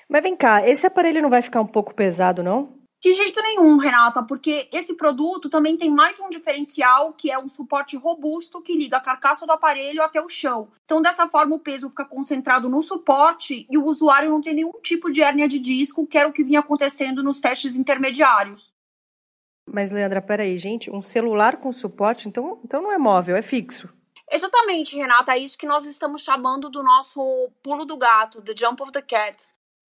Mas 0.10 0.24
vem 0.24 0.36
cá, 0.36 0.67
esse 0.67 0.88
aparelho 0.88 1.22
não 1.22 1.29
vai 1.29 1.41
ficar 1.41 1.62
um 1.62 1.67
pouco 1.67 1.93
pesado, 1.93 2.41
não? 2.41 2.79
De 3.01 3.13
jeito 3.13 3.41
nenhum, 3.41 3.77
Renata, 3.77 4.22
porque 4.24 4.67
esse 4.74 4.93
produto 4.96 5.50
também 5.50 5.77
tem 5.77 5.89
mais 5.89 6.19
um 6.19 6.29
diferencial, 6.29 7.13
que 7.13 7.31
é 7.31 7.39
um 7.39 7.48
suporte 7.48 7.96
robusto 7.96 8.62
que 8.62 8.75
liga 8.75 8.98
a 8.98 9.01
carcaça 9.01 9.46
do 9.46 9.53
aparelho 9.53 10.01
até 10.01 10.22
o 10.22 10.27
chão. 10.27 10.67
Então, 10.84 11.01
dessa 11.01 11.25
forma, 11.25 11.55
o 11.55 11.60
peso 11.60 11.89
fica 11.89 12.03
concentrado 12.03 12.67
no 12.67 12.81
suporte 12.81 13.65
e 13.69 13.77
o 13.77 13.86
usuário 13.86 14.29
não 14.29 14.41
tem 14.41 14.53
nenhum 14.53 14.74
tipo 14.84 15.10
de 15.10 15.22
hérnia 15.22 15.48
de 15.48 15.60
disco, 15.60 16.05
que 16.05 16.17
era 16.17 16.27
o 16.27 16.34
que 16.34 16.43
vinha 16.43 16.60
acontecendo 16.60 17.24
nos 17.24 17.39
testes 17.39 17.74
intermediários. 17.74 18.69
Mas, 19.72 19.91
Leandra, 19.91 20.22
peraí, 20.22 20.58
gente, 20.58 20.91
um 20.91 21.01
celular 21.01 21.55
com 21.58 21.72
suporte, 21.72 22.27
então, 22.27 22.60
então 22.65 22.81
não 22.81 22.91
é 22.91 22.98
móvel, 22.98 23.38
é 23.38 23.41
fixo. 23.41 23.88
Exatamente, 24.39 24.96
Renata, 24.96 25.34
é 25.34 25.39
isso 25.39 25.58
que 25.58 25.67
nós 25.67 25.86
estamos 25.86 26.22
chamando 26.22 26.69
do 26.69 26.81
nosso 26.81 27.50
pulo 27.62 27.84
do 27.84 27.98
gato, 27.98 28.41
the 28.41 28.53
jump 28.58 28.81
of 28.81 28.89
the 28.89 29.01
cat. 29.01 29.36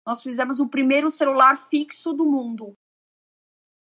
Nós 0.03 0.24
fizemos 0.24 0.60
o 0.60 0.68
primeiro 0.68 1.12
celular 1.12 1.56
fixo 1.56 2.13
do 2.13 2.25
mundo. 2.25 2.74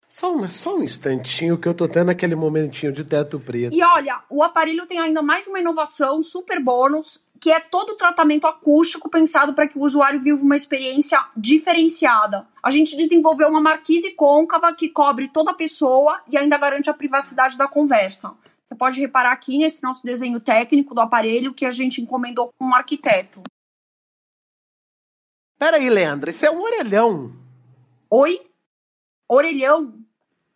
Só 0.08 0.32
um, 0.32 0.48
só 0.48 0.76
um 0.76 0.82
instantinho 0.82 1.56
que 1.56 1.68
eu 1.68 1.74
tô 1.74 1.86
tendo 1.86 2.10
aquele 2.10 2.34
momentinho 2.34 2.92
de 2.92 3.04
teto 3.04 3.38
preto. 3.38 3.72
E 3.72 3.80
olha, 3.84 4.20
o 4.28 4.42
aparelho 4.42 4.84
tem 4.84 4.98
ainda 4.98 5.22
mais 5.22 5.46
uma 5.46 5.60
inovação 5.60 6.20
super 6.22 6.60
bônus, 6.60 7.24
que 7.40 7.52
é 7.52 7.60
todo 7.60 7.90
o 7.90 7.96
tratamento 7.96 8.44
acústico 8.44 9.08
pensado 9.08 9.54
para 9.54 9.68
que 9.68 9.78
o 9.78 9.82
usuário 9.82 10.20
viva 10.20 10.42
uma 10.42 10.56
experiência 10.56 11.24
diferenciada. 11.36 12.48
A 12.60 12.70
gente 12.70 12.96
desenvolveu 12.96 13.46
uma 13.46 13.60
marquise 13.60 14.10
côncava 14.10 14.74
que 14.74 14.88
cobre 14.88 15.28
toda 15.28 15.52
a 15.52 15.54
pessoa 15.54 16.20
e 16.28 16.36
ainda 16.36 16.58
garante 16.58 16.90
a 16.90 16.94
privacidade 16.94 17.56
da 17.56 17.68
conversa. 17.68 18.34
Você 18.68 18.74
pode 18.74 19.00
reparar 19.00 19.32
aqui 19.32 19.56
nesse 19.56 19.82
nosso 19.82 20.04
desenho 20.04 20.38
técnico 20.38 20.94
do 20.94 21.00
aparelho 21.00 21.54
que 21.54 21.64
a 21.64 21.70
gente 21.70 22.02
encomendou 22.02 22.52
com 22.58 22.66
um 22.66 22.74
arquiteto. 22.74 23.42
Peraí, 25.58 25.88
Leandra, 25.88 26.28
isso 26.28 26.44
é 26.44 26.50
um 26.50 26.60
orelhão. 26.60 27.32
Oi? 28.10 28.42
Orelhão? 29.26 29.94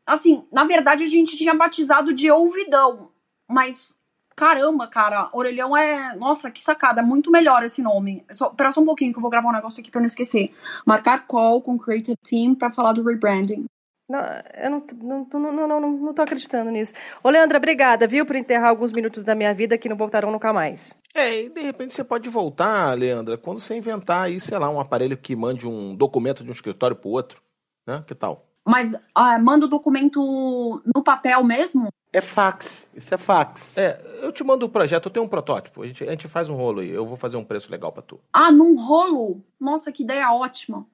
Assim, 0.05 0.47
na 0.53 0.65
verdade 0.65 1.05
a 1.05 1.07
gente 1.07 1.39
tinha 1.39 1.55
batizado 1.55 2.13
de 2.13 2.31
ouvidão, 2.31 3.11
mas 3.49 3.99
caramba, 4.37 4.87
cara, 4.87 5.31
orelhão 5.33 5.75
é. 5.75 6.15
Nossa, 6.15 6.51
que 6.51 6.61
sacada, 6.61 7.01
é 7.01 7.05
muito 7.05 7.31
melhor 7.31 7.65
esse 7.65 7.81
nome. 7.81 8.27
Só, 8.33 8.49
espera 8.49 8.73
só 8.73 8.83
um 8.83 8.87
pouquinho 8.87 9.13
que 9.13 9.19
eu 9.19 9.23
vou 9.23 9.31
gravar 9.31 9.49
um 9.49 9.53
negócio 9.53 9.81
aqui 9.81 9.91
pra 9.91 10.03
não 10.03 10.07
esquecer. 10.07 10.55
Marcar 10.85 11.27
call 11.27 11.63
com 11.63 11.79
Creative 11.79 12.17
Team 12.23 12.55
pra 12.55 12.71
falar 12.71 12.93
do 12.93 13.03
rebranding. 13.03 13.65
Não, 14.13 14.21
eu 14.63 14.71
não, 14.71 14.85
não, 15.01 15.41
não, 15.41 15.67
não, 15.67 15.81
não, 15.81 15.91
não 15.91 16.13
tô 16.13 16.21
acreditando 16.21 16.71
nisso. 16.71 16.93
Ô, 17.25 17.31
Leandra, 17.31 17.57
obrigada, 17.57 18.07
viu, 18.07 18.27
por 18.27 18.37
enterrar 18.37 18.69
alguns 18.69 18.93
minutos 18.93 19.25
da 19.25 19.35
minha 19.35 19.55
vida 19.55 19.79
que 19.79 19.89
não 19.89 19.97
voltarão 19.97 20.31
nunca 20.31 20.53
mais. 20.53 20.93
É, 21.15 21.45
e 21.45 21.49
de 21.49 21.63
repente 21.63 21.95
você 21.95 22.05
pode 22.05 22.29
voltar, 22.29 22.93
Leandra, 22.93 23.39
quando 23.39 23.59
você 23.59 23.75
inventar 23.75 24.25
aí, 24.25 24.39
sei 24.39 24.59
lá, 24.59 24.69
um 24.69 24.79
aparelho 24.79 25.17
que 25.17 25.35
mande 25.35 25.67
um 25.67 25.97
documento 25.97 26.45
de 26.45 26.51
um 26.51 26.53
escritório 26.53 26.95
pro 26.95 27.09
outro, 27.09 27.41
né? 27.87 28.05
Que 28.07 28.15
tal? 28.15 28.45
Mas 28.67 28.95
ah, 29.15 29.39
manda 29.39 29.65
o 29.65 29.69
documento 29.69 30.83
no 30.95 31.03
papel 31.03 31.43
mesmo? 31.43 31.89
É 32.13 32.21
fax, 32.21 32.91
isso 32.95 33.15
é 33.15 33.17
fax. 33.17 33.79
É, 33.79 33.99
eu 34.23 34.31
te 34.31 34.45
mando 34.45 34.67
o 34.67 34.69
projeto, 34.69 35.07
eu 35.07 35.11
tenho 35.11 35.25
um 35.25 35.29
protótipo, 35.29 35.83
a 35.83 35.87
gente, 35.87 36.05
a 36.05 36.11
gente 36.11 36.29
faz 36.29 36.51
um 36.51 36.55
rolo 36.55 36.81
aí, 36.81 36.91
eu 36.91 37.07
vou 37.07 37.17
fazer 37.17 37.39
um 37.39 37.45
preço 37.45 37.71
legal 37.71 37.91
pra 37.91 38.03
tu. 38.03 38.21
Ah, 38.31 38.53
num 38.53 38.79
rolo? 38.79 39.43
Nossa, 39.59 39.91
que 39.91 40.03
ideia 40.03 40.31
ótima. 40.35 40.87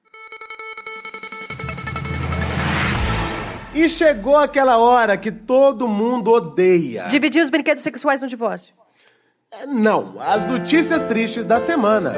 E 3.79 3.87
chegou 3.87 4.35
aquela 4.35 4.77
hora 4.77 5.15
que 5.15 5.31
todo 5.31 5.87
mundo 5.87 6.31
odeia. 6.31 7.07
Dividir 7.07 7.41
os 7.41 7.49
brinquedos 7.49 7.81
sexuais 7.81 8.21
no 8.21 8.27
divórcio. 8.27 8.73
É, 9.49 9.65
Não, 9.65 10.17
as 10.19 10.45
notícias 10.45 11.05
tristes 11.05 11.45
da 11.45 11.61
semana. 11.61 12.13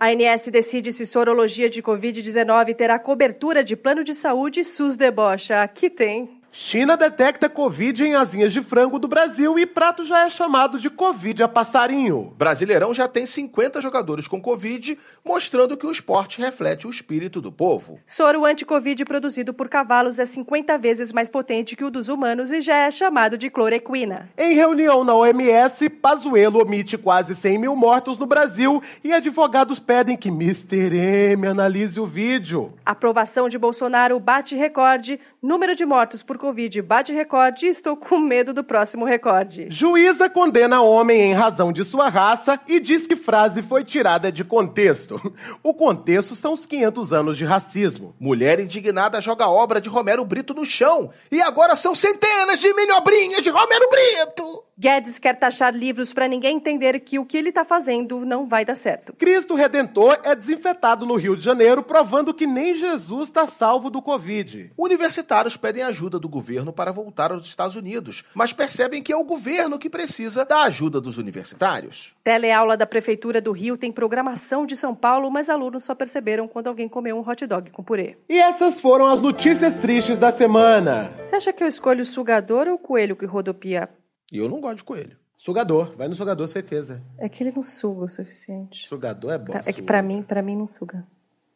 A 0.00 0.06
ANS 0.06 0.48
decide 0.50 0.90
se 0.90 1.06
sorologia 1.06 1.68
de 1.68 1.82
Covid-19 1.82 2.74
terá 2.74 2.98
cobertura 2.98 3.62
de 3.62 3.76
plano 3.76 4.02
de 4.02 4.14
saúde 4.14 4.64
SUS 4.64 4.96
debocha. 4.96 5.60
Aqui 5.60 5.90
tem. 5.90 6.35
China 6.58 6.96
detecta 6.96 7.50
Covid 7.50 8.02
em 8.02 8.14
asinhas 8.14 8.50
de 8.50 8.62
frango 8.62 8.98
do 8.98 9.06
Brasil 9.06 9.58
e 9.58 9.66
prato 9.66 10.06
já 10.06 10.24
é 10.24 10.30
chamado 10.30 10.80
de 10.80 10.88
Covid 10.88 11.42
a 11.42 11.48
passarinho. 11.48 12.32
Brasileirão 12.38 12.94
já 12.94 13.06
tem 13.06 13.26
50 13.26 13.82
jogadores 13.82 14.26
com 14.26 14.40
Covid, 14.40 14.98
mostrando 15.22 15.76
que 15.76 15.86
o 15.86 15.90
esporte 15.90 16.40
reflete 16.40 16.86
o 16.86 16.90
espírito 16.90 17.42
do 17.42 17.52
povo. 17.52 18.00
Soro 18.06 18.46
anti-Covid 18.46 19.04
produzido 19.04 19.52
por 19.52 19.68
cavalos 19.68 20.18
é 20.18 20.24
50 20.24 20.78
vezes 20.78 21.12
mais 21.12 21.28
potente 21.28 21.76
que 21.76 21.84
o 21.84 21.90
dos 21.90 22.08
humanos 22.08 22.50
e 22.50 22.62
já 22.62 22.76
é 22.76 22.90
chamado 22.90 23.36
de 23.36 23.50
cloroquina. 23.50 24.30
Em 24.38 24.54
reunião 24.54 25.04
na 25.04 25.14
OMS, 25.14 25.90
Pazuello 25.90 26.62
omite 26.62 26.96
quase 26.96 27.34
100 27.34 27.58
mil 27.58 27.76
mortos 27.76 28.16
no 28.16 28.24
Brasil 28.24 28.82
e 29.04 29.12
advogados 29.12 29.78
pedem 29.78 30.16
que 30.16 30.30
Mr. 30.30 30.96
M 30.96 31.46
analise 31.46 32.00
o 32.00 32.06
vídeo. 32.06 32.72
Aprovação 32.82 33.46
de 33.46 33.58
Bolsonaro 33.58 34.18
bate 34.18 34.56
recorde. 34.56 35.20
Número 35.42 35.76
de 35.76 35.84
mortos 35.84 36.22
por 36.22 36.38
Covid 36.38 36.80
bate 36.82 37.12
recorde. 37.12 37.66
Estou 37.66 37.96
com 37.96 38.18
medo 38.18 38.54
do 38.54 38.64
próximo 38.64 39.04
recorde. 39.04 39.66
Juíza 39.70 40.30
condena 40.30 40.80
homem 40.80 41.20
em 41.20 41.34
razão 41.34 41.72
de 41.72 41.84
sua 41.84 42.08
raça 42.08 42.58
e 42.66 42.80
diz 42.80 43.06
que 43.06 43.16
frase 43.16 43.62
foi 43.62 43.84
tirada 43.84 44.32
de 44.32 44.44
contexto. 44.44 45.20
O 45.62 45.74
contexto 45.74 46.34
são 46.34 46.52
os 46.52 46.64
500 46.64 47.12
anos 47.12 47.36
de 47.36 47.44
racismo. 47.44 48.14
Mulher 48.18 48.60
indignada 48.60 49.20
joga 49.20 49.48
obra 49.48 49.80
de 49.80 49.88
Romero 49.88 50.24
Brito 50.24 50.54
no 50.54 50.64
chão. 50.64 51.10
E 51.30 51.40
agora 51.40 51.76
são 51.76 51.94
centenas 51.94 52.60
de 52.60 52.72
milhobrinhas 52.74 53.42
de 53.42 53.50
Romero 53.50 53.88
Brito. 53.90 54.65
Guedes 54.78 55.18
quer 55.18 55.34
taxar 55.38 55.74
livros 55.74 56.12
para 56.12 56.28
ninguém 56.28 56.58
entender 56.58 57.00
que 57.00 57.18
o 57.18 57.24
que 57.24 57.38
ele 57.38 57.48
está 57.48 57.64
fazendo 57.64 58.26
não 58.26 58.46
vai 58.46 58.62
dar 58.62 58.74
certo. 58.74 59.14
Cristo 59.14 59.54
Redentor 59.54 60.20
é 60.22 60.34
desinfetado 60.34 61.06
no 61.06 61.14
Rio 61.14 61.34
de 61.34 61.42
Janeiro, 61.42 61.82
provando 61.82 62.34
que 62.34 62.46
nem 62.46 62.74
Jesus 62.74 63.30
está 63.30 63.48
salvo 63.48 63.88
do 63.88 64.02
Covid. 64.02 64.72
Universitários 64.76 65.56
pedem 65.56 65.82
ajuda 65.82 66.18
do 66.18 66.28
governo 66.28 66.74
para 66.74 66.92
voltar 66.92 67.32
aos 67.32 67.46
Estados 67.46 67.74
Unidos, 67.74 68.22
mas 68.34 68.52
percebem 68.52 69.02
que 69.02 69.10
é 69.10 69.16
o 69.16 69.24
governo 69.24 69.78
que 69.78 69.88
precisa 69.88 70.44
da 70.44 70.64
ajuda 70.64 71.00
dos 71.00 71.16
universitários. 71.16 72.14
Teleaula 72.22 72.76
da 72.76 72.86
Prefeitura 72.86 73.40
do 73.40 73.52
Rio 73.52 73.78
tem 73.78 73.90
programação 73.90 74.66
de 74.66 74.76
São 74.76 74.94
Paulo, 74.94 75.30
mas 75.30 75.48
alunos 75.48 75.86
só 75.86 75.94
perceberam 75.94 76.46
quando 76.46 76.66
alguém 76.66 76.86
comeu 76.86 77.16
um 77.16 77.26
hot 77.26 77.46
dog 77.46 77.70
com 77.70 77.82
purê. 77.82 78.18
E 78.28 78.38
essas 78.38 78.78
foram 78.78 79.06
as 79.06 79.20
notícias 79.20 79.76
tristes 79.76 80.18
da 80.18 80.30
semana. 80.30 81.10
Você 81.24 81.36
acha 81.36 81.52
que 81.54 81.64
eu 81.64 81.68
escolho 81.68 82.02
o 82.02 82.04
sugador 82.06 82.68
ou 82.68 82.74
o 82.74 82.78
coelho 82.78 83.16
que 83.16 83.24
rodopia? 83.24 83.88
E 84.32 84.38
eu 84.38 84.48
não 84.48 84.60
gosto 84.60 84.78
de 84.78 84.84
coelho. 84.84 85.16
Sugador, 85.36 85.94
vai 85.96 86.08
no 86.08 86.14
sugador, 86.14 86.48
certeza. 86.48 87.02
É 87.18 87.28
que 87.28 87.42
ele 87.42 87.52
não 87.54 87.62
suga 87.62 88.04
o 88.04 88.08
suficiente. 88.08 88.86
Sugador 88.86 89.32
é 89.32 89.38
bom. 89.38 89.52
É 89.54 89.72
que 89.72 89.82
pra 89.82 90.02
mim, 90.02 90.22
para 90.22 90.42
mim 90.42 90.56
não 90.56 90.66
suga. 90.66 91.06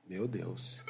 Meu 0.07 0.29
Deus. 0.29 0.85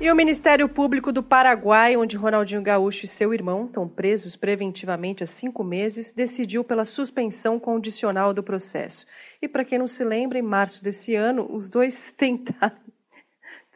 E 0.00 0.10
o 0.10 0.14
Ministério 0.14 0.68
Público 0.68 1.12
do 1.12 1.22
Paraguai, 1.22 1.96
onde 1.96 2.16
Ronaldinho 2.16 2.62
Gaúcho 2.62 3.04
e 3.04 3.08
seu 3.08 3.34
irmão 3.34 3.66
estão 3.66 3.88
presos 3.88 4.36
preventivamente 4.36 5.24
há 5.24 5.26
cinco 5.26 5.62
meses, 5.62 6.12
decidiu 6.12 6.62
pela 6.64 6.84
suspensão 6.84 7.58
condicional 7.58 8.32
do 8.32 8.42
processo. 8.42 9.06
E 9.42 9.48
para 9.48 9.64
quem 9.64 9.78
não 9.78 9.88
se 9.88 10.04
lembra, 10.04 10.38
em 10.38 10.42
março 10.42 10.82
desse 10.82 11.14
ano, 11.14 11.48
os 11.52 11.68
dois 11.68 12.12
tentaram. 12.16 12.87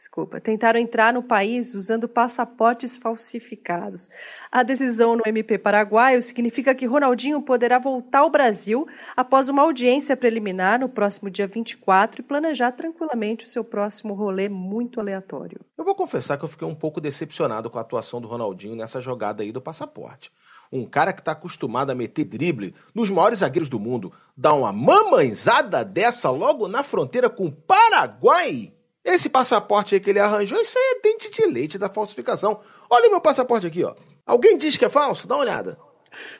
Desculpa, 0.03 0.41
tentaram 0.41 0.79
entrar 0.79 1.13
no 1.13 1.23
país 1.23 1.73
usando 1.73 2.09
passaportes 2.09 2.97
falsificados. 2.97 4.09
A 4.51 4.61
decisão 4.61 5.15
no 5.15 5.23
MP 5.25 5.57
paraguaio 5.57 6.21
significa 6.21 6.75
que 6.75 6.85
Ronaldinho 6.85 7.41
poderá 7.41 7.79
voltar 7.79 8.19
ao 8.19 8.29
Brasil 8.29 8.85
após 9.15 9.47
uma 9.47 9.61
audiência 9.61 10.17
preliminar 10.17 10.77
no 10.77 10.89
próximo 10.89 11.29
dia 11.29 11.47
24 11.47 12.19
e 12.19 12.23
planejar 12.23 12.73
tranquilamente 12.73 13.45
o 13.45 13.49
seu 13.49 13.63
próximo 13.63 14.13
rolê 14.13 14.49
muito 14.49 14.99
aleatório. 14.99 15.61
Eu 15.77 15.85
vou 15.85 15.95
confessar 15.95 16.37
que 16.37 16.43
eu 16.43 16.49
fiquei 16.49 16.67
um 16.67 16.75
pouco 16.75 16.99
decepcionado 16.99 17.69
com 17.69 17.77
a 17.77 17.81
atuação 17.81 18.19
do 18.19 18.27
Ronaldinho 18.27 18.75
nessa 18.75 18.99
jogada 18.99 19.41
aí 19.41 19.53
do 19.53 19.61
passaporte. 19.61 20.31
Um 20.69 20.85
cara 20.85 21.13
que 21.13 21.21
está 21.21 21.31
acostumado 21.31 21.91
a 21.91 21.95
meter 21.95 22.25
drible 22.25 22.75
nos 22.93 23.09
maiores 23.09 23.39
zagueiros 23.39 23.69
do 23.69 23.79
mundo, 23.79 24.11
dá 24.35 24.53
uma 24.53 24.73
mamãezada 24.73 25.85
dessa 25.85 26.29
logo 26.29 26.67
na 26.67 26.83
fronteira 26.83 27.29
com 27.29 27.45
o 27.45 27.51
Paraguai? 27.51 28.73
Esse 29.03 29.29
passaporte 29.29 29.95
aí 29.95 30.01
que 30.01 30.09
ele 30.09 30.19
arranjou, 30.19 30.59
isso 30.61 30.77
aí 30.77 30.95
é 30.97 31.01
dente 31.01 31.29
de 31.29 31.45
leite 31.47 31.77
da 31.77 31.89
falsificação. 31.89 32.59
Olha 32.89 33.07
o 33.07 33.11
meu 33.11 33.21
passaporte 33.21 33.67
aqui, 33.67 33.83
ó. 33.83 33.93
Alguém 34.25 34.57
diz 34.57 34.77
que 34.77 34.85
é 34.85 34.89
falso? 34.89 35.27
Dá 35.27 35.35
uma 35.35 35.41
olhada. 35.41 35.77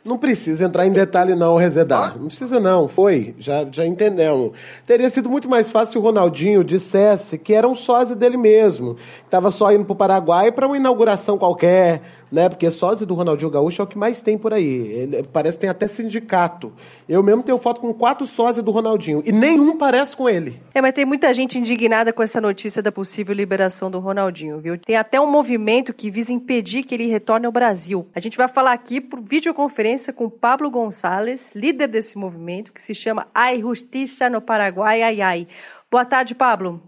Não 0.03 0.17
precisa 0.17 0.65
entrar 0.65 0.85
em 0.85 0.91
detalhe, 0.91 1.35
não, 1.35 1.57
Rezedar. 1.57 2.17
Não 2.17 2.27
precisa, 2.27 2.59
não. 2.59 2.87
Foi. 2.87 3.35
Já, 3.39 3.65
já 3.71 3.85
entendemos. 3.85 4.51
Teria 4.85 5.09
sido 5.09 5.29
muito 5.29 5.49
mais 5.49 5.69
fácil 5.69 5.93
se 5.93 5.97
o 5.97 6.01
Ronaldinho 6.01 6.63
dissesse 6.63 7.37
que 7.37 7.53
era 7.53 7.67
um 7.67 7.75
sósia 7.75 8.15
dele 8.15 8.37
mesmo. 8.37 8.95
Que 8.95 9.25
estava 9.25 9.49
só 9.49 9.71
indo 9.71 9.85
para 9.85 9.93
o 9.93 9.95
Paraguai 9.95 10.51
para 10.51 10.67
uma 10.67 10.77
inauguração 10.77 11.37
qualquer, 11.37 12.01
né? 12.33 12.49
Porque 12.49 12.69
sósia 12.71 13.05
do 13.05 13.13
Ronaldinho 13.13 13.51
Gaúcho 13.51 13.79
é 13.79 13.85
o 13.85 13.87
que 13.87 13.97
mais 13.97 14.23
tem 14.23 14.39
por 14.39 14.51
aí. 14.51 14.65
Ele, 14.65 15.23
parece 15.31 15.57
que 15.57 15.61
tem 15.61 15.69
até 15.69 15.87
sindicato. 15.87 16.73
Eu 17.07 17.21
mesmo 17.21 17.43
tenho 17.43 17.59
foto 17.59 17.79
com 17.79 17.93
quatro 17.93 18.25
sósias 18.25 18.65
do 18.65 18.71
Ronaldinho. 18.71 19.21
E 19.23 19.31
nenhum 19.31 19.77
parece 19.77 20.17
com 20.17 20.27
ele. 20.27 20.59
É, 20.73 20.81
mas 20.81 20.93
tem 20.93 21.05
muita 21.05 21.31
gente 21.31 21.59
indignada 21.59 22.11
com 22.11 22.23
essa 22.23 22.41
notícia 22.41 22.81
da 22.81 22.91
possível 22.91 23.35
liberação 23.35 23.91
do 23.91 23.99
Ronaldinho, 23.99 24.59
viu? 24.59 24.79
Tem 24.79 24.95
até 24.95 25.21
um 25.21 25.29
movimento 25.29 25.93
que 25.93 26.09
visa 26.09 26.33
impedir 26.33 26.83
que 26.83 26.95
ele 26.95 27.05
retorne 27.05 27.45
ao 27.45 27.51
Brasil. 27.51 28.07
A 28.15 28.19
gente 28.19 28.35
vai 28.35 28.47
falar 28.47 28.73
aqui 28.73 28.99
por 28.99 29.21
videoconferência 29.21 30.11
com 30.11 30.27
Pablo 30.27 30.71
Gonçalves, 30.71 31.53
líder 31.53 31.87
desse 31.87 32.17
movimento, 32.17 32.73
que 32.73 32.81
se 32.81 32.95
chama 32.95 33.27
Ai 33.31 33.59
Justiça 33.59 34.27
no 34.27 34.41
Paraguai, 34.41 35.03
ai 35.03 35.21
ai. 35.21 35.47
Boa 35.91 36.03
tarde, 36.03 36.33
Pablo. 36.33 36.81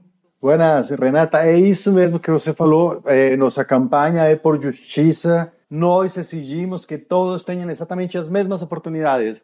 Buenas, 0.45 0.91
Renata. 0.91 1.43
É 1.43 1.57
isso 1.57 1.91
mesmo 1.91 2.19
que 2.19 2.29
você 2.29 2.53
falou. 2.53 3.01
É, 3.05 3.35
nossa 3.35 3.65
campanha 3.65 4.25
é 4.25 4.35
por 4.35 4.61
justiça. 4.61 5.51
Nós 5.67 6.15
exigimos 6.17 6.85
que 6.85 6.99
todos 6.99 7.43
tenham 7.43 7.67
exatamente 7.67 8.15
as 8.15 8.29
mesmas 8.29 8.61
oportunidades. 8.61 9.41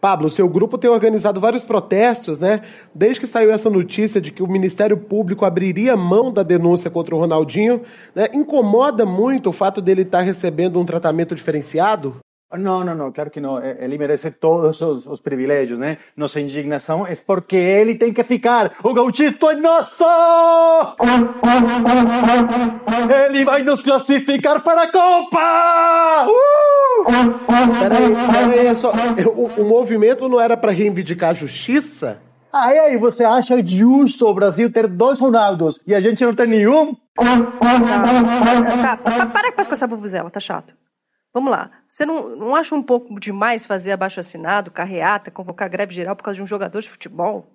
Pablo, 0.00 0.28
seu 0.28 0.48
grupo 0.48 0.76
tem 0.76 0.90
organizado 0.90 1.38
vários 1.38 1.62
protestos, 1.62 2.40
né? 2.40 2.62
Desde 2.92 3.20
que 3.20 3.28
saiu 3.28 3.52
essa 3.52 3.70
notícia 3.70 4.20
de 4.20 4.32
que 4.32 4.42
o 4.42 4.48
Ministério 4.48 4.96
Público 4.96 5.44
abriria 5.44 5.96
mão 5.96 6.32
da 6.32 6.42
denúncia 6.42 6.90
contra 6.90 7.14
o 7.14 7.18
Ronaldinho, 7.20 7.82
né? 8.12 8.26
incomoda 8.34 9.06
muito 9.06 9.50
o 9.50 9.52
fato 9.52 9.80
dele 9.80 10.02
estar 10.02 10.22
recebendo 10.22 10.80
um 10.80 10.84
tratamento 10.84 11.36
diferenciado? 11.36 12.16
Não, 12.58 12.84
não, 12.84 12.94
não, 12.94 13.12
claro 13.12 13.30
que 13.30 13.40
não. 13.40 13.62
Ele 13.62 13.98
merece 13.98 14.30
todos 14.30 14.80
os, 14.80 15.06
os, 15.06 15.20
privilégios, 15.20 15.78
né? 15.78 15.98
Nossa 16.16 16.40
indignação 16.40 17.06
é 17.06 17.14
porque 17.16 17.56
ele 17.56 17.94
tem 17.94 18.12
que 18.12 18.22
ficar. 18.24 18.72
O 18.82 18.92
gauchito 18.92 19.50
é 19.50 19.56
nosso! 19.56 20.04
Ele 23.26 23.44
vai 23.44 23.62
nos 23.62 23.82
classificar 23.82 24.62
para 24.62 24.82
a 24.82 24.92
Copa! 24.92 26.26
Uh! 26.28 27.04
Peraí, 27.80 28.14
peraí, 28.50 28.76
só, 28.76 28.92
o, 29.34 29.62
o 29.62 29.64
movimento 29.68 30.28
não 30.28 30.40
era 30.40 30.56
para 30.56 30.72
reivindicar 30.72 31.30
a 31.30 31.34
justiça? 31.34 32.20
Ah, 32.52 32.72
e 32.72 32.78
aí, 32.78 32.96
você 32.96 33.24
acha 33.24 33.60
justo 33.66 34.26
o 34.26 34.34
Brasil 34.34 34.70
ter 34.70 34.86
dois 34.86 35.18
Ronaldos 35.18 35.80
e 35.84 35.94
a 35.94 36.00
gente 36.00 36.24
não 36.24 36.34
tem 36.34 36.46
nenhum? 36.46 36.94
Tá, 37.16 38.96
tá, 38.96 39.26
para 39.26 39.52
com 39.52 39.60
essa 39.60 39.86
vuvuzela, 39.86 40.30
tá 40.30 40.38
chato. 40.38 40.74
Vamos 41.34 41.50
lá. 41.50 41.72
Você 41.88 42.06
não, 42.06 42.36
não 42.36 42.54
acha 42.54 42.76
um 42.76 42.82
pouco 42.82 43.18
demais 43.18 43.66
fazer 43.66 43.90
abaixo 43.90 44.20
assinado, 44.20 44.70
carreata, 44.70 45.32
convocar 45.32 45.68
greve 45.68 45.92
geral 45.92 46.14
por 46.14 46.22
causa 46.22 46.36
de 46.36 46.42
um 46.44 46.46
jogador 46.46 46.80
de 46.80 46.88
futebol? 46.88 47.50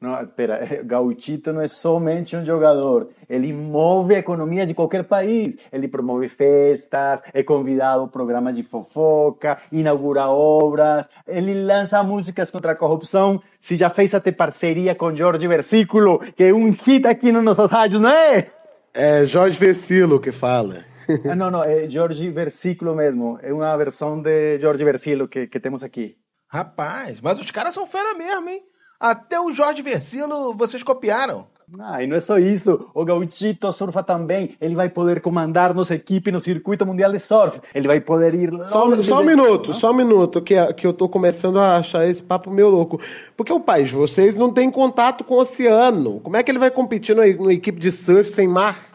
Não, 0.00 0.22
espera, 0.22 0.82
Gauchito 0.84 1.52
não 1.52 1.62
é 1.62 1.66
somente 1.66 2.36
um 2.36 2.44
jogador. 2.44 3.08
Ele 3.28 3.52
move 3.52 4.14
a 4.14 4.18
economia 4.18 4.66
de 4.66 4.74
qualquer 4.74 5.02
país. 5.02 5.56
Ele 5.72 5.88
promove 5.88 6.28
festas, 6.28 7.22
é 7.32 7.42
convidado 7.42 8.04
a 8.04 8.08
programas 8.08 8.54
de 8.54 8.62
fofoca, 8.62 9.58
inaugura 9.72 10.28
obras, 10.28 11.08
ele 11.26 11.54
lança 11.64 12.02
músicas 12.02 12.50
contra 12.50 12.72
a 12.72 12.76
corrupção. 12.76 13.42
Se 13.60 13.76
já 13.76 13.90
fez 13.90 14.14
até 14.14 14.30
parceria 14.30 14.94
com 14.94 15.14
Jorge 15.16 15.48
Versículo, 15.48 16.20
que 16.36 16.44
é 16.44 16.52
um 16.52 16.70
hit 16.70 17.04
aqui 17.06 17.32
nos 17.32 17.42
nossos 17.42 17.70
rádios, 17.70 18.00
não 18.00 18.10
é? 18.10 18.48
É 18.92 19.24
Jorge 19.24 19.58
Versilo 19.58 20.20
que 20.20 20.30
fala. 20.30 20.93
ah, 21.30 21.36
não, 21.36 21.50
não, 21.50 21.62
é 21.62 21.88
Jorge 21.88 22.30
Versículo 22.30 22.94
mesmo. 22.94 23.38
É 23.42 23.52
uma 23.52 23.76
versão 23.76 24.20
de 24.20 24.58
Jorge 24.58 24.84
Versilo 24.84 25.28
que, 25.28 25.46
que 25.46 25.60
temos 25.60 25.82
aqui. 25.82 26.16
Rapaz, 26.48 27.20
mas 27.20 27.40
os 27.40 27.50
caras 27.50 27.74
são 27.74 27.86
fera 27.86 28.14
mesmo, 28.14 28.48
hein? 28.48 28.62
Até 29.00 29.40
o 29.40 29.52
Jorge 29.52 29.82
Versilo 29.82 30.54
vocês 30.54 30.82
copiaram. 30.82 31.46
Ah, 31.80 32.02
e 32.02 32.06
não 32.06 32.16
é 32.16 32.20
só 32.20 32.38
isso. 32.38 32.90
O 32.94 33.04
Gauchito 33.04 33.72
surfa 33.72 34.02
também. 34.02 34.56
Ele 34.60 34.74
vai 34.74 34.88
poder 34.88 35.20
comandar 35.20 35.74
nossa 35.74 35.94
equipe 35.94 36.30
no 36.30 36.40
circuito 36.40 36.84
mundial 36.84 37.10
de 37.10 37.18
surf. 37.18 37.60
Ele 37.74 37.88
vai 37.88 38.00
poder 38.00 38.34
ir. 38.34 38.50
Só, 38.66 39.02
só 39.02 39.20
um 39.20 39.24
minuto, 39.24 39.72
só 39.72 39.90
um 39.90 39.94
minuto, 39.94 40.42
que, 40.42 40.54
que 40.74 40.86
eu 40.86 40.92
tô 40.92 41.08
começando 41.08 41.58
a 41.58 41.76
achar 41.76 42.06
esse 42.06 42.22
papo 42.22 42.50
meio 42.50 42.68
louco. 42.68 43.00
Porque 43.36 43.52
o 43.52 43.60
país 43.60 43.88
de 43.88 43.94
vocês 43.94 44.36
não 44.36 44.52
tem 44.52 44.70
contato 44.70 45.24
com 45.24 45.34
o 45.34 45.40
oceano. 45.40 46.20
Como 46.20 46.36
é 46.36 46.42
que 46.42 46.50
ele 46.50 46.58
vai 46.58 46.70
competir 46.70 47.16
numa 47.16 47.52
equipe 47.52 47.80
de 47.80 47.90
surf 47.90 48.30
sem 48.30 48.46
mar? 48.46 48.93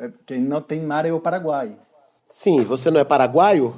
É, 0.00 0.08
quem 0.24 0.40
não 0.40 0.62
tem 0.62 0.80
mar 0.80 1.04
é 1.04 1.12
o 1.12 1.20
Paraguai. 1.20 1.72
Sim, 2.30 2.64
você 2.64 2.90
não 2.90 3.00
é 3.00 3.04
paraguaio? 3.04 3.76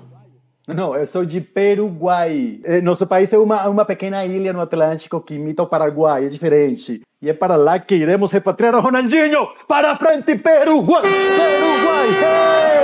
Não, 0.68 0.94
eu 0.94 1.04
sou 1.04 1.24
de 1.24 1.40
Peruguai. 1.40 2.60
É, 2.64 2.80
nosso 2.80 3.04
país 3.08 3.32
é 3.32 3.38
uma, 3.38 3.68
uma 3.68 3.84
pequena 3.84 4.24
ilha 4.24 4.52
no 4.52 4.60
Atlântico 4.60 5.20
que 5.20 5.34
imita 5.34 5.64
o 5.64 5.66
Paraguai, 5.66 6.26
é 6.26 6.28
diferente. 6.28 7.00
E 7.20 7.28
é 7.28 7.32
para 7.32 7.56
lá 7.56 7.78
que 7.80 7.96
iremos 7.96 8.30
repatriar 8.30 8.76
o 8.76 8.80
Ronaldinho! 8.80 9.48
Para 9.66 9.96
frente, 9.96 10.36
Peruguai! 10.36 11.02
Peruguai! 11.02 12.08
Hey! 12.08 12.82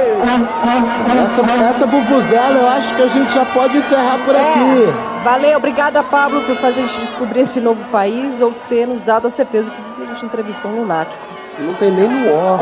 Essa, 1.24 1.64
essa 1.64 1.87
bubuzela 1.87 2.59
eu 2.59 2.68
acho 2.68 2.96
que 2.96 3.03
a 3.03 3.09
gente 3.09 3.33
já 3.33 3.44
pode 3.44 3.77
encerrar 3.77 4.18
por 4.24 4.35
é. 4.35 4.40
aqui. 4.40 5.22
Valeu, 5.22 5.59
obrigada, 5.59 6.03
Pablo, 6.03 6.42
por 6.42 6.57
fazer 6.57 6.81
a 6.81 6.87
gente 6.87 7.01
descobrir 7.01 7.40
esse 7.40 7.61
novo 7.61 7.85
país 7.90 8.40
ou 8.40 8.53
ter 8.68 8.87
nos 8.87 9.03
dado 9.03 9.29
a 9.29 9.31
certeza 9.31 9.70
que 9.70 10.03
a 10.03 10.07
gente 10.07 10.24
entrevistou 10.24 10.72
um 10.72 10.81
lunático. 10.81 11.27
Não 11.60 11.74
tem 11.74 11.90
nem 11.90 12.08
no 12.08 12.32
ó. 12.32 12.58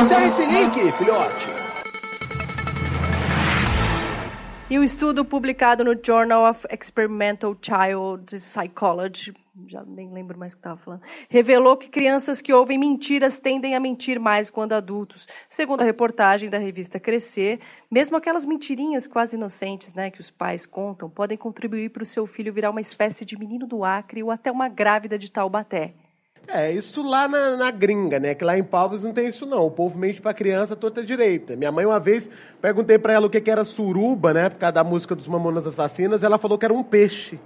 Encerra 0.00 0.26
esse 0.26 0.44
link, 0.44 0.92
filhote. 0.92 1.46
E 4.68 4.78
o 4.78 4.82
estudo 4.82 5.24
publicado 5.24 5.84
no 5.84 5.94
Journal 6.02 6.50
of 6.50 6.66
Experimental 6.72 7.54
Child 7.60 8.36
Psychology, 8.36 9.34
já 9.68 9.84
nem 9.84 10.10
lembro 10.10 10.38
mais 10.38 10.54
o 10.54 10.56
que 10.56 10.60
estava 10.60 10.78
falando, 10.78 11.02
revelou 11.28 11.76
que 11.76 11.90
crianças 11.90 12.40
que 12.40 12.54
ouvem 12.54 12.78
mentiras 12.78 13.38
tendem 13.38 13.76
a 13.76 13.80
mentir 13.80 14.18
mais 14.18 14.48
quando 14.48 14.72
adultos. 14.72 15.28
Segundo 15.48 15.82
a 15.82 15.84
reportagem 15.84 16.48
da 16.48 16.56
revista 16.56 16.98
Crescer, 16.98 17.60
mesmo 17.90 18.16
aquelas 18.16 18.46
mentirinhas 18.46 19.06
quase 19.06 19.36
inocentes 19.36 19.94
né, 19.94 20.10
que 20.10 20.22
os 20.22 20.30
pais 20.30 20.64
contam 20.64 21.10
podem 21.10 21.36
contribuir 21.36 21.90
para 21.90 22.02
o 22.02 22.06
seu 22.06 22.26
filho 22.26 22.52
virar 22.52 22.70
uma 22.70 22.80
espécie 22.80 23.26
de 23.26 23.38
menino 23.38 23.66
do 23.66 23.84
Acre 23.84 24.22
ou 24.22 24.30
até 24.30 24.50
uma 24.50 24.70
grávida 24.70 25.18
de 25.18 25.30
Taubaté. 25.30 25.92
É, 26.48 26.70
isso 26.72 27.02
lá 27.02 27.28
na, 27.28 27.56
na, 27.56 27.70
gringa, 27.70 28.18
né? 28.18 28.34
Que 28.34 28.44
lá 28.44 28.58
em 28.58 28.62
Palmas 28.62 29.02
não 29.02 29.12
tem 29.12 29.28
isso, 29.28 29.46
não. 29.46 29.66
O 29.66 29.70
povo 29.70 29.98
mente 29.98 30.20
pra 30.20 30.34
criança 30.34 30.76
torta 30.76 31.02
direita. 31.02 31.56
Minha 31.56 31.72
mãe, 31.72 31.86
uma 31.86 32.00
vez, 32.00 32.28
perguntei 32.60 32.98
para 32.98 33.12
ela 33.12 33.26
o 33.26 33.30
que, 33.30 33.40
que 33.40 33.50
era 33.50 33.64
suruba, 33.64 34.34
né? 34.34 34.50
Por 34.50 34.58
causa 34.58 34.72
da 34.72 34.84
música 34.84 35.14
dos 35.14 35.26
Mamonas 35.26 35.66
Assassinas. 35.66 36.22
Ela 36.22 36.38
falou 36.38 36.58
que 36.58 36.64
era 36.64 36.74
um 36.74 36.82
peixe. 36.82 37.38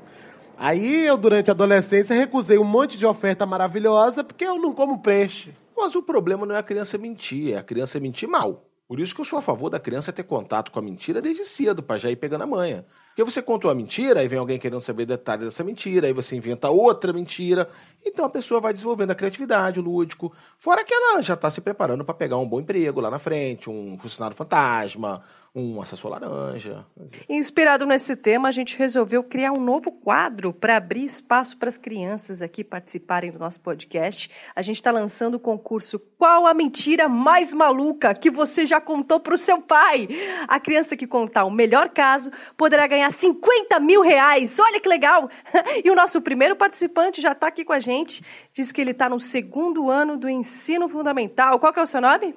Aí 0.59 1.05
eu, 1.05 1.17
durante 1.17 1.51
a 1.51 1.53
adolescência, 1.53 2.17
recusei 2.17 2.59
um 2.59 2.65
monte 2.65 2.97
de 2.97 3.07
oferta 3.07 3.45
maravilhosa 3.45 4.25
porque 4.25 4.45
eu 4.45 4.59
não 4.59 4.73
como 4.73 4.99
peixe. 4.99 5.55
Mas 5.77 5.95
o 5.95 6.03
problema 6.03 6.47
não 6.47 6.55
é 6.55 6.59
a 6.59 6.63
criança 6.63 6.97
mentir, 6.97 7.53
é 7.53 7.59
a 7.59 7.63
criança 7.63 8.01
mentir 8.01 8.29
mal. 8.29 8.65
Por 8.89 8.99
isso 8.99 9.15
que 9.15 9.21
eu 9.21 9.25
sou 9.25 9.39
a 9.39 9.43
favor 9.43 9.69
da 9.69 9.79
criança 9.79 10.13
ter 10.13 10.23
contato 10.23 10.73
com 10.73 10.79
a 10.79 10.83
mentira 10.83 11.21
desde 11.21 11.45
cedo, 11.45 11.83
para 11.83 11.99
já 11.99 12.11
ir 12.11 12.17
pegando 12.17 12.43
a 12.43 12.47
manha. 12.47 12.87
Porque 13.17 13.33
você 13.33 13.41
contou 13.41 13.71
a 13.71 13.75
mentira, 13.75 14.21
aí 14.21 14.29
vem 14.29 14.39
alguém 14.39 14.59
querendo 14.59 14.79
saber 14.79 15.07
detalhes 15.07 15.47
dessa 15.47 15.65
mentira, 15.65 16.07
aí 16.07 16.13
você 16.13 16.37
inventa 16.37 16.69
outra 16.69 17.15
mentira. 17.15 17.67
Então 18.05 18.27
a 18.27 18.29
pessoa 18.29 18.61
vai 18.61 18.75
desenvolvendo 18.75 19.11
a 19.13 19.15
criatividade, 19.15 19.81
o 19.81 19.83
lúdico. 19.83 20.31
Fora 20.59 20.85
que 20.85 20.93
ela 20.93 21.23
já 21.23 21.33
está 21.33 21.51
se 21.51 21.63
preparando 21.63 22.05
para 22.05 22.15
pegar 22.15 22.37
um 22.37 22.47
bom 22.47 22.61
emprego 22.61 23.01
lá 23.01 23.11
na 23.11 23.19
frente, 23.19 23.71
um 23.71 23.97
funcionário 23.97 24.37
fantasma, 24.37 25.23
Um 25.59 25.81
acesso 25.81 26.07
laranja. 26.07 26.85
Inspirado 27.27 27.87
nesse 27.87 28.15
tema, 28.15 28.47
a 28.47 28.51
gente 28.51 28.77
resolveu 28.77 29.25
criar 29.25 29.53
um 29.53 29.61
novo 29.61 29.91
quadro 29.91 30.53
para 30.53 30.77
abrir 30.77 31.07
espaço 31.07 31.57
para 31.57 31.71
as 31.71 31.79
crianças 31.79 32.43
aqui 32.43 32.63
participarem 32.63 33.31
do 33.31 33.39
nosso 33.39 33.59
podcast. 33.63 34.31
A 34.55 34.61
gente 34.61 34.77
está 34.77 34.91
lançando 34.91 35.37
o 35.37 35.41
concurso 35.41 35.99
Qual 35.99 36.47
a 36.47 36.53
Mentira 36.53 37.09
Mais 37.09 37.55
Maluca 37.55 38.13
que 38.13 38.31
você 38.31 38.67
já 38.67 38.83
contou 38.83 39.19
para 39.19 39.35
o 39.35 39.39
seu 39.39 39.63
pai? 39.63 40.07
A 40.47 40.61
criança 40.61 40.95
que 40.95 41.07
contar 41.07 41.47
o 41.47 41.51
melhor 41.51 41.89
caso 41.89 42.31
poderá 42.55 42.87
ganhar 42.87 43.11
50 43.11 43.81
mil 43.81 44.03
reais. 44.03 44.59
Olha 44.59 44.79
que 44.79 44.89
legal! 44.89 45.31
E 45.83 45.91
o 45.91 45.95
nosso 45.95 46.21
primeiro 46.21 46.55
participante 46.55 47.23
já 47.23 47.33
está 47.33 47.47
aqui 47.47 47.65
com 47.65 47.73
a 47.73 47.81
gente. 47.81 48.23
Diz 48.53 48.73
que 48.73 48.81
ele 48.81 48.91
está 48.91 49.09
no 49.09 49.19
segundo 49.19 49.91
ano 49.91 50.19
do 50.19 50.29
ensino 50.29 50.87
fundamental. 50.87 51.59
Qual 51.59 51.73
que 51.73 51.81
é 51.81 51.83
o 51.83 51.87
seu 51.87 52.01
nome? 52.01 52.35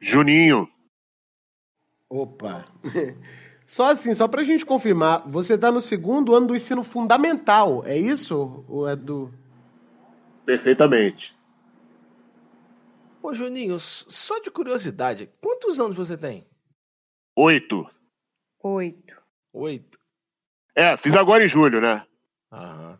Juninho. 0.00 0.68
Opa! 2.10 2.66
Só 3.66 3.90
assim, 3.90 4.14
só 4.14 4.26
pra 4.26 4.42
gente 4.44 4.64
confirmar, 4.64 5.28
você 5.28 5.52
está 5.52 5.70
no 5.70 5.82
segundo 5.82 6.34
ano 6.34 6.46
do 6.46 6.56
ensino 6.56 6.82
fundamental, 6.82 7.84
é 7.84 7.98
isso? 7.98 8.64
Ou 8.66 8.88
é 8.88 8.96
do. 8.96 9.30
Perfeitamente. 10.46 11.36
Ô, 13.22 13.34
Juninho, 13.34 13.78
só 13.78 14.38
de 14.40 14.50
curiosidade, 14.50 15.28
quantos 15.38 15.78
anos 15.78 15.98
você 15.98 16.16
tem? 16.16 16.46
Oito. 17.36 17.86
Oito. 18.62 19.14
Oito? 19.52 20.00
É, 20.74 20.96
fiz 20.96 21.14
agora 21.14 21.44
em 21.44 21.48
julho, 21.48 21.78
né? 21.78 22.06
Aham. 22.50 22.98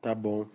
Tá 0.00 0.14
bom. 0.14 0.48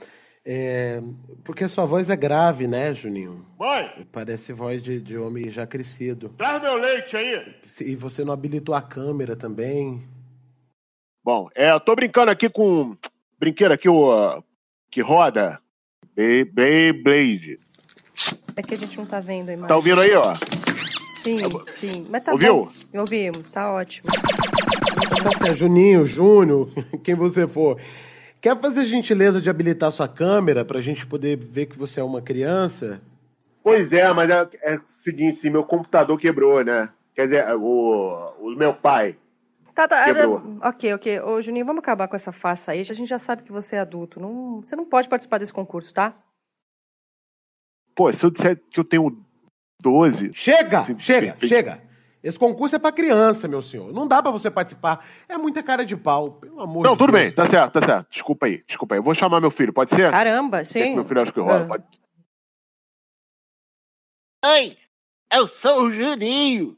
É, 0.45 1.01
porque 1.43 1.67
sua 1.69 1.85
voz 1.85 2.09
é 2.09 2.15
grave, 2.17 2.67
né, 2.67 2.93
Juninho? 2.93 3.45
Mãe, 3.57 4.05
Parece 4.11 4.51
voz 4.51 4.81
de, 4.81 4.99
de 4.99 5.17
homem 5.17 5.49
já 5.49 5.65
crescido. 5.65 6.29
traz 6.37 6.61
meu 6.61 6.75
leite 6.75 7.15
aí. 7.15 7.55
E 7.81 7.95
você 7.95 8.25
não 8.25 8.33
habilitou 8.33 8.75
a 8.75 8.81
câmera 8.81 9.35
também. 9.37 10.03
Bom, 11.23 11.49
é, 11.55 11.71
eu 11.71 11.79
tô 11.79 11.95
brincando 11.95 12.29
aqui 12.31 12.49
com. 12.49 12.97
Brinquedo 13.39 13.71
aqui, 13.71 13.87
o. 13.87 14.43
que 14.91 15.01
roda. 15.01 15.59
Bey- 16.15 16.43
Beyblade. 16.45 17.59
É 18.55 18.61
que 18.61 18.73
a 18.73 18.77
gente 18.77 18.97
não 18.97 19.05
tá 19.05 19.19
vendo 19.21 19.49
a 19.49 19.53
imagem. 19.53 19.67
Tá 19.69 19.75
ouvindo 19.77 20.01
aí, 20.01 20.13
ó? 20.13 20.35
Sim, 21.23 21.37
sim. 21.73 22.05
Mas 22.09 22.23
tá 22.23 22.33
Ouviu? 22.33 22.65
bom. 22.93 22.99
Ouvimos, 22.99 23.49
tá 23.51 23.71
ótimo. 23.71 24.07
Tá 24.11 25.29
certo, 25.45 25.55
Juninho, 25.57 26.05
Júnior, 26.05 26.69
quem 27.03 27.15
você 27.15 27.47
for. 27.47 27.79
Quer 28.43 28.59
fazer 28.59 28.81
a 28.81 28.83
gentileza 28.83 29.39
de 29.39 29.49
habilitar 29.49 29.89
sua 29.89 30.05
câmera 30.05 30.65
pra 30.65 30.81
gente 30.81 31.07
poder 31.07 31.37
ver 31.37 31.65
que 31.65 31.79
você 31.79 32.01
é 32.01 32.03
uma 32.03 32.21
criança? 32.21 33.01
Pois 33.63 33.93
é, 33.93 34.13
mas 34.13 34.29
é, 34.29 34.49
é 34.63 34.75
o 34.75 34.83
seguinte, 34.85 35.37
sim, 35.37 35.49
meu 35.49 35.63
computador 35.63 36.19
quebrou, 36.19 36.61
né? 36.61 36.89
Quer 37.15 37.27
dizer, 37.27 37.55
o, 37.55 38.33
o 38.41 38.49
meu 38.49 38.73
pai. 38.73 39.17
Tá, 39.73 39.87
tá. 39.87 40.01
é, 40.01 40.13
Quebrou. 40.13 40.57
ok, 40.61 40.93
ok. 40.93 41.21
Ô, 41.21 41.41
Juninho, 41.41 41.65
vamos 41.65 41.79
acabar 41.79 42.09
com 42.09 42.17
essa 42.17 42.33
farsa 42.33 42.73
aí. 42.73 42.81
A 42.81 42.83
gente 42.83 43.07
já 43.07 43.17
sabe 43.17 43.43
que 43.43 43.51
você 43.51 43.77
é 43.77 43.79
adulto. 43.79 44.19
Não, 44.19 44.59
você 44.59 44.75
não 44.75 44.83
pode 44.83 45.07
participar 45.07 45.37
desse 45.37 45.53
concurso, 45.53 45.93
tá? 45.93 46.13
Pô, 47.95 48.11
se 48.11 48.25
eu 48.25 48.29
disser 48.29 48.61
que 48.69 48.77
eu 48.77 48.83
tenho 48.83 49.23
12. 49.81 50.33
Chega, 50.33 50.83
chega, 50.99 51.37
chega. 51.39 51.81
Esse 52.23 52.39
concurso 52.39 52.75
é 52.75 52.79
pra 52.79 52.91
criança, 52.91 53.49
meu 53.49 53.61
senhor. 53.61 53.91
Não 53.91 54.07
dá 54.07 54.21
pra 54.21 54.31
você 54.31 54.49
participar. 54.49 55.05
É 55.27 55.37
muita 55.37 55.61
cara 55.61 55.83
de 55.83 55.97
pau, 55.97 56.31
pelo 56.33 56.61
amor 56.61 56.83
Não, 56.85 56.93
de 56.93 56.97
tudo 56.97 57.11
Deus. 57.11 57.23
bem, 57.25 57.31
tá 57.33 57.45
certo, 57.49 57.73
tá 57.73 57.85
certo. 57.85 58.09
Desculpa 58.09 58.45
aí, 58.45 58.63
desculpa 58.65 58.95
aí. 58.95 58.99
Eu 58.99 59.03
vou 59.03 59.13
chamar 59.13 59.41
meu 59.41 59.51
filho, 59.51 59.73
pode 59.73 59.89
ser? 59.89 60.09
Caramba, 60.09 60.59
que 60.59 60.65
sim. 60.65 60.95
Meu 60.95 61.03
filho 61.03 61.21
acho 61.21 61.33
que 61.33 61.39
rola. 61.41 61.63
Ah. 61.63 61.67
Pode... 61.67 61.83
Oi, 64.45 64.77
eu 65.33 65.47
sou 65.47 65.83
o 65.83 65.91
Juninho. 65.91 66.77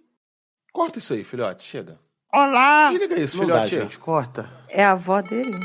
Corta 0.74 0.98
isso 0.98 1.14
aí, 1.14 1.24
filhote, 1.24 1.64
chega. 1.64 2.00
Olá. 2.34 2.90
Desliga 2.92 3.20
isso, 3.20 3.38
Não 3.40 3.48
dá, 3.48 3.66
filhote. 3.68 3.84
gente, 3.84 4.00
corta. 4.00 4.50
É 4.68 4.84
a 4.84 4.92
avó 4.92 5.22
dele. 5.22 5.58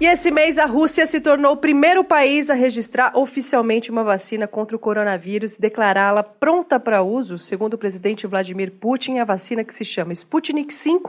E 0.00 0.06
esse 0.06 0.28
mês 0.28 0.58
a 0.58 0.66
Rússia 0.66 1.06
se 1.06 1.20
tornou 1.20 1.52
o 1.52 1.56
primeiro 1.56 2.02
país 2.02 2.50
a 2.50 2.54
registrar 2.54 3.16
oficialmente 3.16 3.92
uma 3.92 4.02
vacina 4.02 4.44
contra 4.44 4.76
o 4.76 4.78
coronavírus 4.78 5.54
e 5.54 5.60
declará-la 5.60 6.24
pronta 6.24 6.80
para 6.80 7.00
uso. 7.00 7.38
Segundo 7.38 7.74
o 7.74 7.78
presidente 7.78 8.26
Vladimir 8.26 8.72
Putin, 8.72 9.18
a 9.18 9.24
vacina 9.24 9.62
que 9.62 9.72
se 9.72 9.84
chama 9.84 10.12
Sputnik 10.12 10.74
V 10.74 11.00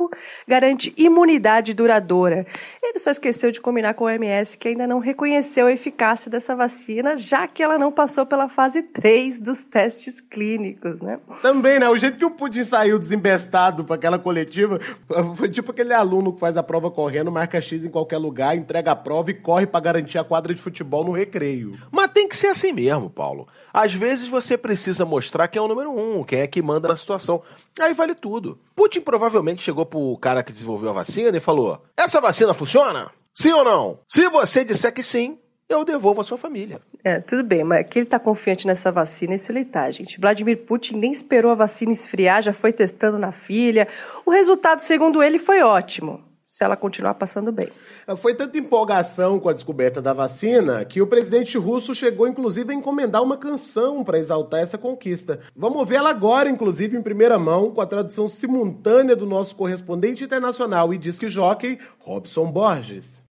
garante 0.48 0.93
imunidade 0.95 1.74
duradoura. 1.74 2.45
Ele 2.82 3.00
só 3.00 3.10
esqueceu 3.10 3.50
de 3.50 3.60
combinar 3.60 3.95
com 3.95 4.06
a 4.06 4.12
OMS 4.12 4.56
que 4.56 4.67
ainda 4.67 4.86
não 4.86 5.00
reconheceu 5.00 5.65
a 5.65 5.71
eficácia 5.71 6.30
dessa 6.30 6.56
vacina, 6.56 7.17
já 7.17 7.48
que 7.48 7.63
ela 7.63 7.80
não 7.80 7.91
passou 7.91 8.24
pela 8.24 8.48
fase 8.48 8.84
3 8.84 9.39
dos 9.39 9.63
testes 9.63 10.21
clínicos, 10.21 11.02
né? 11.02 11.19
Também, 11.41 11.80
né? 11.80 11.89
O 11.89 11.98
jeito 11.98 12.19
que 12.19 12.26
o 12.26 12.32
Putin 12.32 12.63
saiu 12.63 13.00
desembestado 13.00 13.84
pra 13.84 13.95
aquela 13.95 14.19
coletiva 14.19 14.80
foi 15.36 15.50
tipo 15.50 15.71
aquele 15.71 15.93
aluno 15.93 16.32
que 16.32 16.39
faz 16.39 16.56
a 16.56 16.62
prova 16.62 16.91
correndo, 16.91 17.32
marca 17.32 17.60
X 17.60 17.84
em 17.84 17.89
qualquer 17.89 18.19
lugar, 18.19 18.56
entrega 18.56 18.85
a 18.91 18.95
prova 18.95 19.32
e 19.32 19.34
corre 19.34 19.65
pra 19.65 19.80
garantir 19.80 20.17
a 20.17 20.24
quadra 20.24 20.54
de 20.54 20.62
futebol 20.62 21.04
no 21.04 21.12
recreio. 21.12 21.78
Mas 21.91 22.12
tem 22.12 22.28
que 22.28 22.36
ser 22.36 22.48
assim 22.48 22.71
mesmo, 22.71 23.10
Paulo. 23.10 23.48
Às 23.74 23.93
vezes 23.93 24.28
você 24.28 24.58
precisa 24.58 25.06
mostrar 25.06 25.48
quem 25.48 25.60
é 25.60 25.63
o 25.63 25.67
número 25.67 25.91
um, 25.91 26.24
quem 26.24 26.39
é 26.39 26.48
que 26.48 26.62
manda 26.62 26.88
na 26.88 26.95
situação. 26.95 27.41
Aí 27.80 27.93
vale 27.93 28.15
tudo. 28.15 28.60
Putin 28.76 29.02
provavelmente 29.02 29.63
chegou 29.63 29.86
pro 29.86 30.17
cara 30.17 30.43
que 30.43 30.52
desenvolveu 30.52 30.89
a 30.89 30.93
vacina 30.93 31.36
e 31.36 31.39
falou: 31.39 31.82
Essa 31.98 32.21
vacina 32.21 32.54
funciona? 32.54 33.12
Sim 33.34 33.52
ou 33.52 33.63
não? 33.63 34.00
Se 34.08 34.28
você 34.30 34.63
disser 34.63 34.93
que 34.93 35.04
sim, 35.04 35.38
eu 35.67 35.84
devolvo 35.84 36.21
a 36.21 36.24
sua 36.24 36.38
família. 36.38 36.80
É, 37.04 37.19
tudo 37.19 37.43
bem, 37.43 37.63
mas 37.63 37.88
que 37.88 38.00
ele 38.00 38.06
tá 38.06 38.19
confiante 38.19 38.67
nessa 38.67 38.91
vacina, 38.91 39.36
isso 39.36 39.52
ele 39.52 39.65
tá, 39.65 39.89
gente. 39.89 40.19
Vladimir 40.19 40.60
Putin 40.60 40.98
nem 40.98 41.12
esperou 41.12 41.52
a 41.52 41.56
vacina 41.56 41.91
esfriar, 41.91 42.41
já 42.41 42.54
foi 42.54 42.71
testando 42.71 43.17
na 43.17 43.32
filha. 43.32 43.88
O 44.26 44.32
resultado, 44.32 44.80
segundo 44.80 45.21
ele, 45.21 45.39
foi 45.39 45.62
ótimo, 45.62 46.24
se 46.56 46.63
ela 46.63 46.78
continuar 46.78 47.15
passando 47.15 47.52
bem. 47.52 47.68
Foi 48.15 48.34
tanta 48.34 48.58
empolgação 48.58 49.41
com 49.41 49.50
a 49.50 49.54
descoberta 49.54 50.02
da 50.02 50.13
vacina 50.13 50.86
que 50.86 51.02
o 51.02 51.08
presidente 51.08 51.58
russo 51.58 51.94
chegou, 51.94 52.30
inclusive, 52.30 52.72
a 52.72 52.74
encomendar 52.74 53.22
uma 53.22 53.36
canção 53.36 54.06
para 54.06 54.18
exaltar 54.18 54.62
essa 54.62 54.78
conquista. 54.78 55.41
Vamos 55.54 55.86
vê-la 55.86 56.12
agora, 56.12 56.50
inclusive, 56.50 56.96
em 56.96 57.02
primeira 57.02 57.38
mão, 57.38 57.72
com 57.72 57.82
a 57.82 57.86
tradução 57.86 58.30
simultânea 58.30 59.18
do 59.18 59.26
nosso 59.26 59.54
correspondente 59.54 60.24
internacional 60.24 60.94
e 60.94 60.98
disque 60.98 61.28
jockey, 61.28 61.78
Robson 62.00 62.50
Borges. 62.50 63.25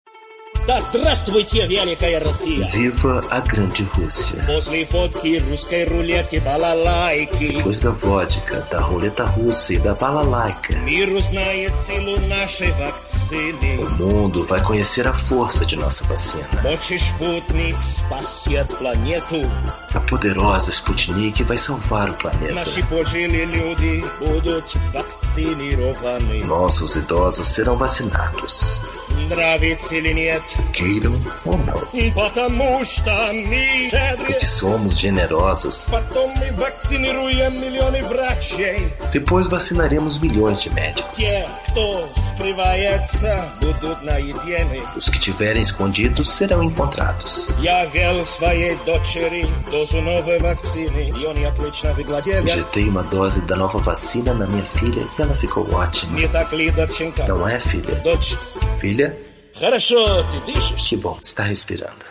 Да 0.68 0.80
здравствуйте, 0.80 1.66
великая 1.66 2.20
Россия! 2.20 2.70
Viva 2.72 3.24
a 3.32 3.42
grande 3.42 3.88
Rússia. 3.98 4.46
После 4.46 4.86
фотки 4.86 5.42
русской 5.50 5.84
рулетки 5.86 6.36
балалайки 6.46 7.58
Depois 7.58 7.80
da 7.80 7.90
vodka, 7.90 8.68
da 8.70 8.80
roleta 8.80 9.26
russa 9.26 9.74
e 9.74 9.80
da 9.80 9.96
balalaica, 9.96 10.74
Мир 10.86 11.10
узнает 11.10 11.76
силу 11.76 12.20
нашей 12.28 12.72
вакцины 12.74 13.80
o 13.80 13.90
mundo 13.98 14.46
vai 14.46 14.62
conhecer 14.64 15.08
a 15.08 15.14
força 15.14 15.66
de 15.66 15.76
nossa 15.76 16.04
vacina. 16.04 16.62
Мощи 16.62 17.00
спутник 17.00 17.76
спасет 17.82 18.68
планету 18.78 19.42
A 19.95 20.01
poderosa 20.01 20.71
Sputnik 20.71 21.43
vai 21.45 21.57
salvar 21.57 22.11
o 22.11 22.15
planeta. 22.15 22.53
Nossos 26.47 26.97
idosos 26.97 27.49
serão 27.49 27.77
vacinados. 27.77 28.81
Queiram 30.73 31.15
ou 31.47 31.57
não. 31.57 31.75
Porque 34.27 34.45
somos 34.45 34.99
generosos. 34.99 35.89
Depois 39.13 39.47
vacinaremos 39.47 40.19
milhões 40.19 40.61
de 40.61 40.69
médicos. 40.71 41.17
Os 44.97 45.09
que 45.09 45.19
tiverem 45.19 45.63
escondidos 45.63 46.33
serão 46.33 46.63
encontrados 46.63 47.49
uso 49.85 50.01
nova 50.01 50.35
atletina. 50.51 50.99
Injetei 52.55 52.89
uma 52.89 53.03
dose 53.03 53.41
da 53.43 53.57
nova 53.57 53.79
vacina 53.79 54.33
na 54.35 54.47
minha 54.47 54.63
filha 54.63 55.03
e 55.19 55.23
ela 55.23 55.35
ficou 55.35 55.71
ótima. 55.73 56.19
Não 57.29 57.47
é, 57.49 57.59
filha? 57.61 57.95
Filha? 58.81 59.17
Que 60.77 60.97
bom, 60.97 61.19
está 61.23 61.45
respirando. 61.45 62.05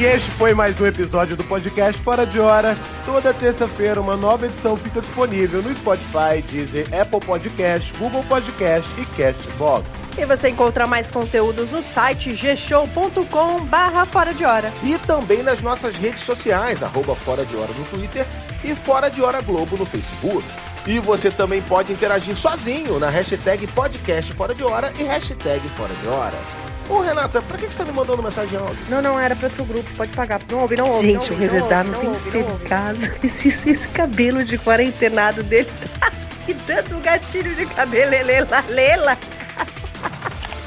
E 0.00 0.04
este 0.04 0.30
foi 0.30 0.54
mais 0.54 0.80
um 0.80 0.86
episódio 0.86 1.36
do 1.36 1.44
podcast 1.44 2.00
Fora 2.00 2.24
de 2.24 2.40
Hora. 2.40 2.74
Toda 3.04 3.34
terça-feira 3.34 4.00
uma 4.00 4.16
nova 4.16 4.46
edição 4.46 4.74
fica 4.74 5.02
disponível 5.02 5.60
no 5.60 5.74
Spotify, 5.76 6.40
Deezer, 6.50 6.86
Apple 6.98 7.20
Podcast, 7.20 7.92
Google 7.98 8.24
Podcast 8.24 8.90
e 8.98 9.04
Castbox. 9.14 9.86
E 10.16 10.24
você 10.24 10.48
encontra 10.48 10.86
mais 10.86 11.10
conteúdos 11.10 11.70
no 11.70 11.82
site 11.82 12.32
gshow.com 12.32 13.66
barra 13.66 14.06
fora 14.06 14.32
de 14.32 14.42
hora. 14.42 14.72
E 14.82 14.96
também 15.00 15.42
nas 15.42 15.60
nossas 15.60 15.94
redes 15.98 16.22
sociais, 16.22 16.82
arroba 16.82 17.14
Fora 17.14 17.44
de 17.44 17.54
Hora 17.54 17.74
no 17.78 17.84
Twitter 17.84 18.26
e 18.64 18.74
Fora 18.74 19.10
de 19.10 19.20
Hora 19.20 19.42
Globo 19.42 19.76
no 19.76 19.84
Facebook. 19.84 20.42
E 20.86 20.98
você 20.98 21.30
também 21.30 21.60
pode 21.60 21.92
interagir 21.92 22.34
sozinho 22.38 22.98
na 22.98 23.10
hashtag 23.10 23.66
podcast 23.66 24.32
Fora 24.32 24.54
de 24.54 24.64
Hora 24.64 24.90
e 24.98 25.02
hashtag 25.02 25.60
Fora 25.68 25.92
de 25.94 26.08
Hora. 26.08 26.59
Ô, 26.90 27.00
Renata, 27.02 27.40
pra 27.40 27.56
que 27.56 27.66
você 27.66 27.78
tá 27.78 27.84
me 27.84 27.92
mandando 27.92 28.20
mensagem 28.22 28.58
áudio? 28.58 28.76
Não, 28.88 29.00
não, 29.00 29.18
era 29.18 29.36
pra 29.36 29.46
outro 29.48 29.64
grupo, 29.64 29.88
pode 29.96 30.10
pagar. 30.10 30.40
Não 30.50 30.58
ouve, 30.60 30.76
não 30.76 30.90
ouve. 30.90 31.06
Gente, 31.06 31.32
o 31.32 31.36
Resedar 31.36 31.84
não 31.84 31.94
tem 32.00 32.14
que 32.14 32.30
ser 32.32 32.38
em 32.40 32.58
casa. 32.68 33.04
Esse, 33.22 33.70
esse 33.70 33.88
cabelo 33.88 34.44
de 34.44 34.58
quarentenado 34.58 35.42
dele 35.44 35.68
tá 36.00 36.10
me 36.48 36.54
dando 36.54 36.96
um 36.96 37.00
gatilho 37.00 37.54
de 37.54 37.64
cabelo, 37.66 38.10
lela, 38.10 38.64
lela. 38.68 39.18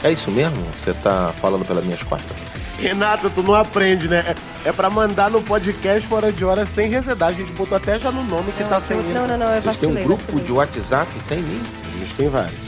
É 0.01 0.11
isso 0.11 0.31
mesmo? 0.31 0.63
Você 0.77 0.93
tá 0.93 1.33
falando 1.41 1.65
pelas 1.65 1.83
minhas 1.83 2.01
costas? 2.03 2.35
Renata, 2.79 3.29
tu 3.29 3.43
não 3.43 3.53
aprende, 3.55 4.07
né? 4.07 4.35
É, 4.65 4.69
é 4.69 4.71
pra 4.71 4.89
mandar 4.89 5.29
no 5.29 5.41
podcast 5.41 6.07
fora 6.07 6.31
de 6.31 6.43
hora 6.43 6.65
sem 6.65 6.89
resedar. 6.89 7.29
A 7.29 7.33
gente 7.33 7.51
botou 7.53 7.77
até 7.77 7.99
já 7.99 8.11
no 8.11 8.23
nome 8.23 8.51
que 8.53 8.63
tá 8.63 8.79
sem 8.81 8.97
ele. 8.97 9.13
Não, 9.13 9.27
não, 9.27 9.37
não, 9.37 9.53
eu 9.55 9.61
Vocês 9.61 9.77
têm 9.77 9.89
um 9.89 10.03
grupo 10.03 10.21
vacilei. 10.23 10.45
de 10.45 10.51
WhatsApp 10.51 11.11
sem 11.21 11.39
mim? 11.39 11.61
A 11.95 11.99
gente 11.99 12.13
tem 12.15 12.27
vários. 12.29 12.59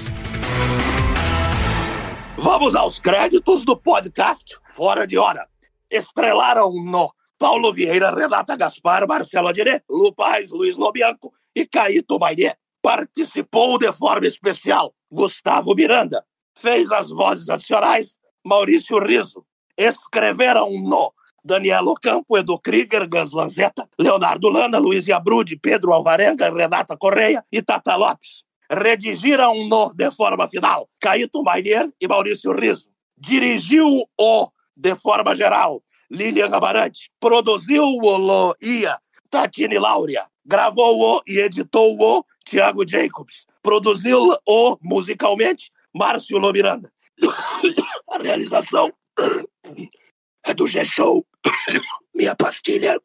Vamos 2.37 2.75
aos 2.75 2.99
créditos 2.99 3.63
do 3.63 3.77
podcast 3.77 4.57
Fora 4.67 5.07
de 5.07 5.17
Hora. 5.17 5.47
Estrelaram 5.89 6.71
no 6.83 7.13
Paulo 7.39 7.71
Vieira, 7.71 8.11
Renata 8.11 8.57
Gaspar, 8.57 9.07
Marcelo 9.07 9.47
Adiré, 9.47 9.81
Lu 9.89 10.13
Paz, 10.13 10.51
Luiz 10.51 10.75
Lobianco 10.75 11.31
e 11.55 11.65
Caíto 11.65 12.19
Maidê. 12.19 12.53
Participou 12.81 13.79
de 13.79 13.91
forma 13.93 14.27
especial 14.27 14.93
Gustavo 15.09 15.73
Miranda. 15.73 16.25
Fez 16.57 16.91
as 16.91 17.09
vozes 17.09 17.49
adicionais 17.49 18.17
Maurício 18.45 18.99
Riso. 18.99 19.45
Escreveram 19.77 20.69
no 20.81 21.13
Daniel 21.43 21.93
Campo, 22.01 22.37
Edu 22.37 22.59
Krieger, 22.59 23.07
Gus 23.07 23.31
Lanzetta, 23.31 23.87
Leonardo 23.97 24.49
Lana, 24.49 24.77
Luiz 24.77 25.09
Abrude, 25.09 25.57
Pedro 25.57 25.93
Alvarenga, 25.93 26.51
Renata 26.51 26.97
Correia 26.97 27.45
e 27.49 27.61
Tata 27.61 27.95
Lopes. 27.95 28.43
Redigiram 28.69 29.67
no 29.67 29.93
de 29.93 30.11
forma 30.11 30.47
final 30.47 30.89
Caíto 30.99 31.43
Mainier 31.43 31.89
e 31.99 32.07
Maurício 32.07 32.51
Riso. 32.51 32.89
Dirigiu 33.17 33.87
o 34.19 34.49
de 34.75 34.95
forma 34.95 35.35
geral 35.35 35.83
Lilian 36.09 36.53
Amarante. 36.53 37.11
Produziu 37.19 37.83
o 37.83 38.17
Lo 38.17 38.55
Ia 38.61 38.99
Tatine 39.29 39.79
Láurea. 39.79 40.27
Gravou 40.45 41.17
o 41.17 41.21
e 41.27 41.39
editou 41.39 41.97
o 41.99 42.23
Tiago 42.45 42.87
Jacobs. 42.87 43.47
Produziu 43.61 44.19
o 44.47 44.77
musicalmente 44.81 45.71
Márcio 45.93 46.37
Lomiranda. 46.37 46.91
A 48.11 48.17
realização 48.17 48.93
é 50.45 50.53
do 50.53 50.67
G-Show. 50.67 51.25
Minha 52.13 52.35
pastilha. 52.35 53.01